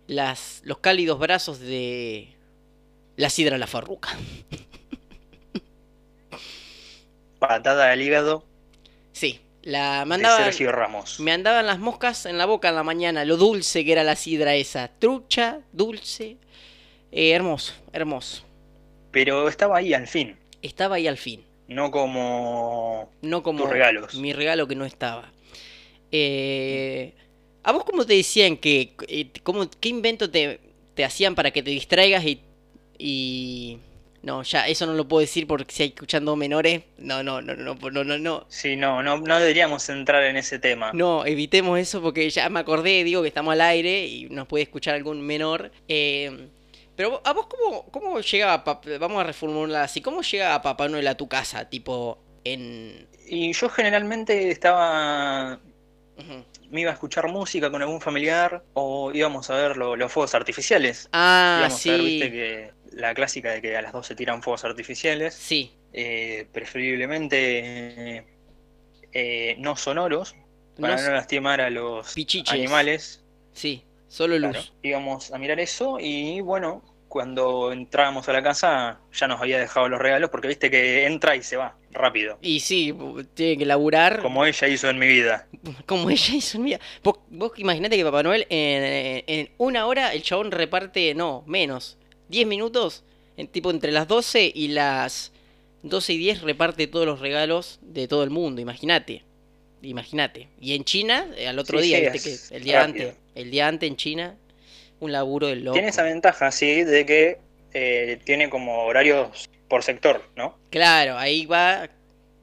las, 0.08 0.62
los 0.64 0.78
cálidos 0.78 1.18
brazos 1.18 1.60
de 1.60 2.36
la 3.16 3.30
sidra 3.30 3.58
la 3.58 3.68
farruca. 3.68 4.10
Patada 7.40 7.92
al 7.92 8.02
hígado 8.02 8.44
Sí, 9.12 9.40
la 9.64 10.04
mandaba... 10.06 10.44
Sergio 10.44 10.74
Ramos. 10.74 11.22
Me 11.22 11.32
andaban 11.32 11.66
las 11.66 11.80
moscas 11.80 12.26
en 12.26 12.38
la 12.38 12.46
boca 12.46 12.68
en 12.68 12.76
la 12.76 12.84
mañana, 12.84 13.24
lo 13.24 13.38
dulce 13.38 13.86
que 13.86 13.94
era 13.94 14.04
la 14.04 14.18
sidra 14.18 14.56
esa. 14.56 14.90
Trucha, 15.00 15.62
dulce. 15.72 16.36
Eh, 17.16 17.32
hermoso, 17.32 17.74
hermoso. 17.94 18.44
Pero 19.12 19.48
estaba 19.48 19.78
ahí 19.78 19.94
al 19.94 20.08
fin, 20.08 20.36
Estaba 20.62 20.96
ahí 20.98 21.08
al 21.08 21.18
fin. 21.18 21.42
no 21.68 21.90
como 21.92 23.10
No 23.22 23.42
como 23.42 23.64
tus 23.64 23.70
regalos. 23.72 24.16
mi 24.16 24.34
regalo 24.34 24.68
que 24.68 24.76
no 24.76 24.84
estaba. 24.86 25.32
Eh, 26.12 27.14
¿A 27.64 27.72
vos 27.72 27.84
cómo 27.86 28.06
te 28.06 28.14
decían 28.16 28.58
que... 28.58 28.94
eh, 29.08 29.30
cómo, 29.44 29.70
¿Qué 29.80 29.90
invento 29.90 30.30
te, 30.30 30.60
te 30.94 31.04
hacían 31.06 31.36
para 31.36 31.52
que 31.52 31.64
te 31.64 31.72
distraigas 31.72 32.24
y... 32.26 32.42
y... 33.00 33.80
No, 34.22 34.42
ya, 34.42 34.68
eso 34.68 34.88
no 34.88 34.94
lo 34.94 35.08
puedo 35.08 35.22
decir 35.22 35.46
porque 35.46 35.72
si 35.74 35.84
hay 35.84 35.90
escuchando 35.90 36.36
menores... 36.36 36.82
No, 36.98 37.22
no, 37.24 37.42
no, 37.44 37.56
no, 37.56 37.76
no, 37.76 38.04
no, 38.04 38.18
no. 38.18 38.46
Sí, 38.50 38.76
no, 38.76 39.04
no, 39.04 39.18
no 39.18 39.40
deberíamos 39.40 39.88
entrar 39.90 40.24
en 40.24 40.36
ese 40.36 40.58
tema. 40.60 40.92
No, 40.94 41.26
evitemos 41.28 41.78
eso 41.80 42.02
porque 42.02 42.28
ya 42.32 42.50
me 42.50 42.60
acordé, 42.60 43.04
digo 43.04 43.22
que 43.22 43.28
estamos 43.28 43.52
al 43.54 43.62
aire 43.62 44.08
y 44.08 44.26
nos 44.32 44.48
puede 44.48 44.64
escuchar 44.64 44.96
algún 44.96 45.22
menor. 45.22 45.72
Eh, 45.88 46.48
pero 46.96 47.22
a 47.26 47.34
vos 47.34 47.48
cómo, 47.48 47.86
cómo 47.92 48.20
llegaba, 48.20 48.64
Pap- 48.64 48.98
vamos 49.00 49.22
a 49.22 49.26
reformular 49.26 49.84
así, 49.84 50.02
¿cómo 50.02 50.22
llegaba 50.22 50.62
Papá 50.62 50.88
Noel 50.88 51.08
a 51.08 51.16
tu 51.16 51.28
casa? 51.28 51.70
Tipo, 51.70 52.20
en... 52.44 53.08
Y 53.28 53.52
yo 53.54 53.70
generalmente 53.70 54.50
estaba, 54.52 55.60
me 56.70 56.82
iba 56.82 56.92
a 56.92 56.94
escuchar 56.94 57.28
música 57.28 57.70
con 57.72 57.82
algún 57.82 58.00
familiar 58.02 58.64
o 58.74 59.12
íbamos 59.14 59.50
a 59.50 59.56
ver 59.56 59.78
lo- 59.78 59.96
los 59.96 60.12
fuegos 60.12 60.36
artificiales. 60.36 61.10
Ah, 61.12 61.58
íbamos 61.60 61.86
a 61.88 61.92
ver, 61.92 62.02
viste 62.02 62.26
sí, 62.26 62.32
que 62.32 62.72
la 62.98 63.14
clásica 63.14 63.52
de 63.52 63.62
que 63.62 63.76
a 63.76 63.82
las 63.82 63.92
12 63.94 64.10
se 64.10 64.16
tiran 64.16 64.42
fuegos 64.44 64.64
artificiales, 64.64 65.34
sí, 65.34 65.74
eh, 65.94 66.48
preferiblemente 66.54 68.18
eh, 68.18 68.26
eh, 69.14 69.56
no 69.60 69.76
sonoros, 69.76 70.36
para 70.80 70.96
No 71.02 71.12
lastimar 71.14 71.62
a 71.62 71.70
los 71.70 72.14
Pichiches. 72.14 72.54
animales. 72.54 73.24
sí, 73.54 73.84
solo 74.16 74.40
luz. 74.40 74.52
Claro, 74.52 74.68
íbamos 74.82 75.32
a 75.34 75.38
mirar 75.38 75.60
eso 75.60 75.98
y 76.00 76.40
bueno, 76.40 76.82
cuando 77.10 77.74
entrábamos 77.74 78.30
a 78.30 78.34
la 78.34 78.42
casa 78.42 79.00
ya 79.14 79.28
nos 79.28 79.42
había 79.42 79.60
dejado 79.60 79.90
los 79.90 80.00
regalos 80.00 80.30
porque 80.30 80.48
viste 80.48 80.72
que 80.72 81.06
entra 81.06 81.36
y 81.36 81.44
se 81.44 81.58
va 81.58 81.76
rápido, 81.92 82.38
Y 82.42 82.60
sí, 82.60 82.94
tiene 83.34 83.58
que 83.58 83.66
laburar 83.66 84.18
como, 84.18 84.36
como 84.36 84.46
ella 84.46 84.68
hizo 84.68 84.90
en 84.90 85.00
mi 85.00 85.08
vida. 85.08 85.48
ella 85.90 86.36
hizo 86.36 86.58
en 86.58 86.64
mi 86.64 86.70
vida. 86.72 86.80
Vos, 87.04 87.20
vos 87.30 87.52
imaginate 87.58 87.98
que 87.98 88.04
Papá 88.04 88.24
Noel 88.24 88.48
en, 88.50 89.24
en 89.28 89.50
una 89.58 89.86
hora 89.86 90.14
el 90.14 90.24
chabón 90.24 90.52
reparte, 90.52 91.14
no, 91.14 91.44
menos, 91.46 91.98
10 92.30 92.48
minutos, 92.48 93.04
en 93.36 93.48
tipo 93.48 93.70
entre 93.70 93.92
las 93.92 94.08
12 94.08 94.52
y 94.54 94.70
las 94.70 95.34
12 95.84 96.14
y 96.14 96.18
10 96.18 96.42
reparte 96.42 96.88
todos 96.88 97.06
los 97.06 97.20
regalos 97.20 97.80
de 97.82 98.08
todo 98.08 98.24
el 98.24 98.30
mundo, 98.30 98.62
imagínate. 98.62 99.25
Imagínate. 99.86 100.50
Y 100.60 100.76
en 100.76 100.84
China, 100.84 101.28
eh, 101.38 101.48
al 101.48 101.60
otro 101.60 101.80
Sí, 101.80 101.88
día, 101.88 102.14
sí, 102.14 102.20
que 102.50 102.56
el 102.56 102.64
día 102.64 102.80
rápido. 102.86 103.10
antes, 103.10 103.22
el 103.36 103.52
día 103.52 103.68
antes 103.68 103.88
en 103.90 103.96
China, 103.96 104.36
un 105.00 105.12
laburo 105.12 105.48
del 105.48 105.64
loco. 105.64 105.74
Tiene 105.74 105.90
esa 105.90 106.04
ventaja, 106.04 106.52
sí, 106.52 106.84
de 106.84 107.06
que 107.06 107.38
eh, 107.74 108.20
tiene 108.24 108.50
como 108.50 108.84
horarios 108.84 109.50
por 109.68 109.84
sector, 109.84 110.24
¿no? 110.36 110.58
Claro, 110.70 111.18
ahí 111.18 111.46
va 111.46 111.90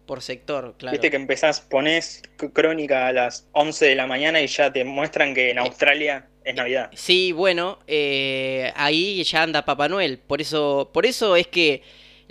por 0.07 0.20
sector, 0.20 0.74
claro. 0.76 0.92
Viste 0.92 1.11
que 1.11 1.16
empezás, 1.16 1.61
pones 1.61 2.22
crónica 2.52 3.07
a 3.07 3.12
las 3.12 3.46
11 3.52 3.87
de 3.87 3.94
la 3.94 4.07
mañana 4.07 4.40
y 4.42 4.46
ya 4.46 4.72
te 4.72 4.85
muestran 4.85 5.35
que 5.35 5.50
en 5.50 5.59
Australia 5.59 6.26
es 6.44 6.55
Navidad. 6.55 6.90
Sí, 6.94 7.33
bueno, 7.33 7.78
eh, 7.87 8.72
ahí 8.74 9.22
ya 9.24 9.42
anda 9.42 9.64
Papá 9.64 9.88
Noel. 9.88 10.18
Por 10.18 10.40
eso, 10.40 10.90
por 10.92 11.07
eso 11.07 11.37
es 11.37 11.46
que 11.46 11.83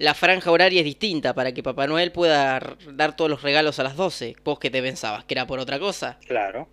la 0.02 0.14
franja 0.14 0.52
horaria 0.52 0.80
es 0.80 0.86
distinta, 0.86 1.34
para 1.34 1.54
que 1.54 1.64
Papá 1.64 1.88
Noel 1.88 2.12
pueda 2.12 2.76
dar 2.94 3.16
todos 3.16 3.30
los 3.30 3.42
regalos 3.42 3.80
a 3.80 3.84
las 3.84 3.96
12. 3.96 4.36
¿Vos 4.44 4.60
qué 4.60 4.70
te 4.70 4.82
pensabas? 4.82 5.24
¿Que 5.26 5.34
era 5.34 5.48
por 5.48 5.60
otra 5.60 5.80
cosa? 5.80 6.18
Claro. 6.28 6.68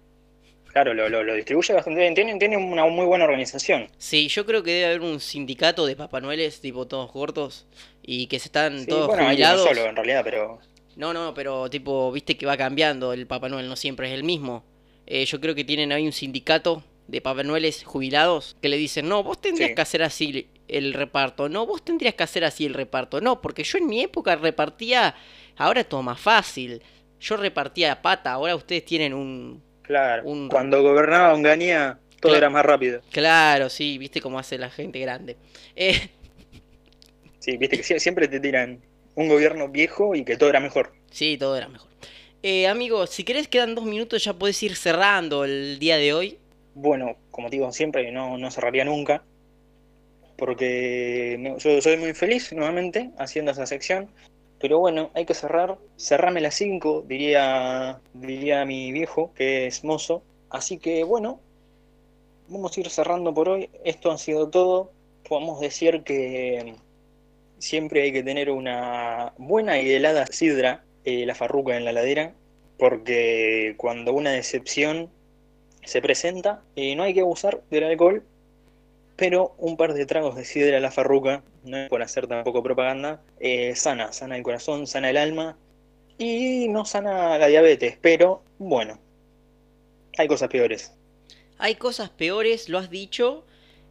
Claro, 0.73 0.93
lo, 0.95 1.09
lo, 1.09 1.23
lo 1.25 1.35
distribuye 1.35 1.73
bastante 1.75 2.01
bien. 2.01 2.15
Tiene, 2.15 2.39
tiene 2.39 2.57
una 2.57 2.85
muy 2.87 3.07
buena 3.07 3.25
organización. 3.25 3.89
Sí, 3.97 4.29
yo 4.29 4.45
creo 4.45 4.63
que 4.63 4.73
debe 4.73 4.87
haber 4.87 5.01
un 5.01 5.19
sindicato 5.19 5.87
de 5.87 5.97
Papá 5.97 6.21
Noeles, 6.21 6.61
tipo 6.61 6.87
todos 6.87 7.11
gordos, 7.11 7.67
y 8.03 8.27
que 8.27 8.39
se 8.39 8.47
están 8.49 8.81
Sí, 8.81 8.87
todos 8.87 9.07
bueno, 9.09 9.23
hay 9.23 9.37
uno 9.37 9.47
jubilados. 9.47 9.67
solo 9.69 9.87
en 9.87 9.97
realidad, 9.97 10.21
pero 10.25 10.59
No, 10.97 11.13
no, 11.15 11.33
pero 11.35 11.71
tipo, 11.71 12.13
viste 12.13 12.37
que 12.37 12.45
va 12.47 12.57
cambiando 12.57 13.13
el 13.13 13.27
Papá 13.27 13.49
Noel, 13.49 13.69
no 13.69 13.77
siempre 13.77 14.09
es 14.09 14.15
el 14.15 14.25
mismo. 14.25 14.65
Eh, 15.07 15.25
yo 15.25 15.41
creo 15.41 15.55
que 15.55 15.65
tienen 15.65 15.91
ahí 15.91 16.05
un 16.07 16.13
sindicato 16.13 16.85
de 17.09 17.23
Papá 17.23 17.43
Noeles 17.43 17.83
jubilados 17.85 18.57
que 18.61 18.69
le 18.69 18.77
dicen, 18.77 19.09
no, 19.09 19.23
vos 19.25 19.41
tendrías 19.41 19.71
Sí. 19.71 19.75
que 19.75 19.81
hacer 19.81 20.03
así 20.03 20.49
el 20.69 20.93
reparto, 20.95 21.49
no, 21.49 21.67
vos 21.67 21.85
tendrías 21.85 22.15
que 22.15 22.23
hacer 22.25 22.45
así 22.45 22.67
el 22.67 22.75
reparto, 22.75 23.21
no, 23.21 23.41
porque 23.41 23.65
yo 23.65 23.79
en 23.79 23.87
mi 23.87 24.03
época 24.03 24.37
repartía, 24.37 25.15
ahora 25.57 25.81
es 25.81 25.89
todo 25.89 26.03
más 26.03 26.21
fácil. 26.21 26.83
Yo 27.21 27.37
repartía 27.37 27.93
a 27.93 28.03
pata, 28.03 28.33
ahora 28.33 28.55
ustedes 28.57 28.85
tienen 28.85 29.13
un... 29.15 29.63
claro. 29.83 30.25
Un- 30.25 30.49
Cuando 30.49 30.83
gobernaba 30.83 31.35
Onganía, 31.35 31.99
todo 32.21 32.33
Claro. 32.33 32.37
era 32.37 32.51
más 32.51 32.65
rápido. 32.67 33.01
Claro, 33.11 33.69
sí, 33.69 33.99
viste 33.99 34.21
cómo 34.21 34.39
hace 34.39 34.59
la 34.59 34.71
gente 34.71 34.99
grande. 35.01 35.37
Eh, 35.77 36.11
Sí, 37.39 37.57
viste 37.57 37.77
que 37.77 37.83
sie- 37.85 37.99
siempre 37.99 38.29
te 38.29 38.41
tiran 38.41 38.81
un 39.15 39.29
gobierno 39.29 39.69
viejo 39.69 40.15
y 40.15 40.25
que 40.25 40.37
todo 40.37 40.51
era 40.51 40.61
mejor. 40.61 40.93
Sí, 41.11 41.37
todo 41.39 41.57
era 41.57 41.69
mejor. 41.69 41.89
Eh, 42.43 42.67
amigo, 42.69 43.07
si 43.07 43.25
querés 43.25 43.49
quedan 43.49 43.75
dos 43.75 43.85
minutos 43.85 44.23
ya 44.25 44.35
podés 44.35 44.63
ir 44.63 44.77
cerrando 44.77 45.45
el 45.45 45.79
día 45.79 45.97
de 45.97 46.13
hoy. 46.15 46.39
Bueno, 46.75 47.17
como 47.31 47.51
digo 47.51 47.73
siempre, 47.73 48.11
no, 48.13 48.39
no 48.39 48.51
cerraría 48.51 48.85
nunca, 48.85 49.25
porque 50.39 51.57
yo 51.59 51.83
soy 51.83 51.97
muy 51.97 52.15
feliz 52.15 52.53
nuevamente 52.53 53.11
haciendo 53.19 53.51
esa 53.51 53.67
sección, 53.67 54.09
pero 54.61 54.79
bueno, 54.79 55.11
hay 55.15 55.27
que 55.27 55.35
cerrar, 55.35 55.79
cerrame 55.97 56.41
las 56.41 56.55
5, 56.55 57.05
diría, 57.09 58.01
diría 58.15 58.65
mi 58.65 58.93
viejo, 58.93 59.33
que 59.35 59.67
es 59.67 59.83
mozo, 59.83 60.23
así 60.49 60.79
que 60.79 61.03
bueno, 61.03 61.41
vamos 62.49 62.77
a 62.77 62.81
ir 62.81 62.89
cerrando 62.89 63.35
por 63.35 63.49
hoy, 63.49 63.69
esto 63.85 64.13
ha 64.13 64.19
sido 64.19 64.49
todo, 64.49 64.93
podemos 65.29 65.61
decir 65.61 66.05
que 66.05 66.77
siempre 67.59 68.03
hay 68.03 68.13
que 68.13 68.23
tener 68.23 68.51
una 68.51 69.33
buena 69.39 69.81
y 69.81 69.91
helada 69.91 70.27
sidra, 70.27 70.85
eh, 71.05 71.27
la 71.27 71.35
farruca 71.35 71.77
en 71.77 71.85
la 71.85 71.93
ladera, 71.93 72.33
porque 72.79 73.75
cuando 73.77 74.13
una 74.13 74.31
decepción 74.31 75.11
se 75.85 76.01
presenta, 76.01 76.63
y 76.77 76.95
no 76.95 77.03
hay 77.03 77.15
que 77.15 77.23
abusar 77.23 77.61
del 77.71 77.85
alcohol, 77.85 78.23
pero 79.19 79.57
un 79.59 79.77
par 79.77 79.95
de 79.95 80.07
tragos 80.07 80.37
de 80.37 80.45
sidra 80.45 80.77
a 80.77 80.81
la 80.81 80.93
farruca, 80.93 81.43
no 81.65 81.77
es 81.77 81.89
por 81.89 82.03
hacer 82.03 82.29
tampoco 82.29 82.63
propaganda, 82.63 83.21
eh, 83.41 83.75
sana, 83.75 84.13
sana 84.13 84.37
el 84.37 84.45
corazón, 84.45 84.87
sana 84.87 85.11
el 85.11 85.17
alma 85.17 85.59
y 86.19 86.69
no 86.69 86.85
sana 86.85 87.37
la 87.37 87.49
diabetes, 87.49 87.99
pero 88.01 88.45
bueno, 88.59 89.01
hay 90.17 90.29
cosas 90.29 90.49
peores. 90.49 90.93
Hay 91.59 91.75
cosas 91.75 92.11
peores, 92.11 92.69
lo 92.69 92.79
has 92.79 92.91
dicho. 92.91 93.45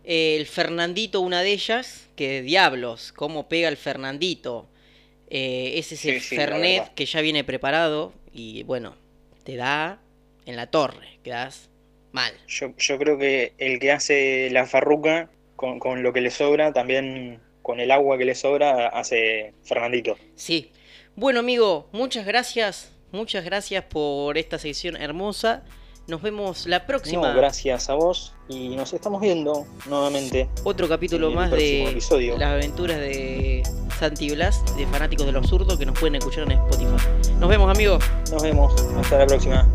el 0.05 0.45
Fernandito, 0.45 1.19
una 1.19 1.41
de 1.41 1.51
ellas, 1.51 2.07
que 2.15 2.41
diablos, 2.41 3.11
cómo 3.11 3.49
pega 3.49 3.67
el 3.67 3.75
Fernandito. 3.75 4.69
Eh, 5.29 5.73
ese 5.75 5.95
es 5.95 6.05
el 6.05 6.21
Fernet 6.21 6.93
que 6.93 7.05
ya 7.05 7.19
viene 7.19 7.43
preparado 7.43 8.13
y 8.31 8.63
bueno, 8.63 8.95
te 9.43 9.57
da 9.57 9.99
en 10.45 10.55
la 10.55 10.67
torre, 10.67 11.19
quedas 11.21 11.69
mal. 12.17 12.33
Yo, 12.47 12.73
yo 12.77 12.97
creo 12.97 13.17
que 13.17 13.53
el 13.57 13.79
que 13.79 13.91
hace 13.91 14.49
la 14.51 14.65
farruca 14.65 15.29
con, 15.55 15.79
con, 15.79 16.01
lo 16.03 16.11
que 16.13 16.21
le 16.21 16.31
sobra, 16.31 16.73
también 16.73 17.39
con 17.61 17.79
el 17.79 17.91
agua 17.91 18.17
que 18.17 18.25
le 18.25 18.35
sobra, 18.35 18.87
hace 18.87 19.53
Fernandito. 19.63 20.17
Sí. 20.35 20.71
Bueno, 21.15 21.39
amigo, 21.39 21.89
muchas 21.91 22.25
gracias. 22.25 22.91
Muchas 23.11 23.45
gracias 23.45 23.83
por 23.85 24.37
esta 24.37 24.57
sección 24.57 24.97
hermosa. 24.97 25.63
Nos 26.07 26.21
vemos 26.21 26.65
la 26.67 26.85
próxima. 26.85 27.33
gracias 27.33 27.89
a 27.89 27.93
vos 27.93 28.33
y 28.47 28.69
nos 28.77 28.93
estamos 28.93 29.19
viendo 29.19 29.65
nuevamente. 29.87 30.47
Otro 30.63 30.87
capítulo 30.87 31.31
más 31.31 31.51
de 31.51 31.99
las 32.37 32.49
aventuras 32.49 32.97
de 32.97 33.61
Santi 33.99 34.29
Blas, 34.29 34.63
de 34.77 34.87
Fanáticos 34.87 35.25
del 35.25 35.35
Absurdo, 35.35 35.77
que 35.77 35.85
nos 35.85 35.99
pueden 35.99 36.15
escuchar 36.15 36.43
en 36.43 36.53
Spotify. 36.53 37.33
Nos 37.39 37.49
vemos, 37.49 37.69
amigos. 37.69 38.03
Nos 38.31 38.41
vemos. 38.41 38.73
Hasta 38.97 39.17
la 39.17 39.27
próxima. 39.27 39.67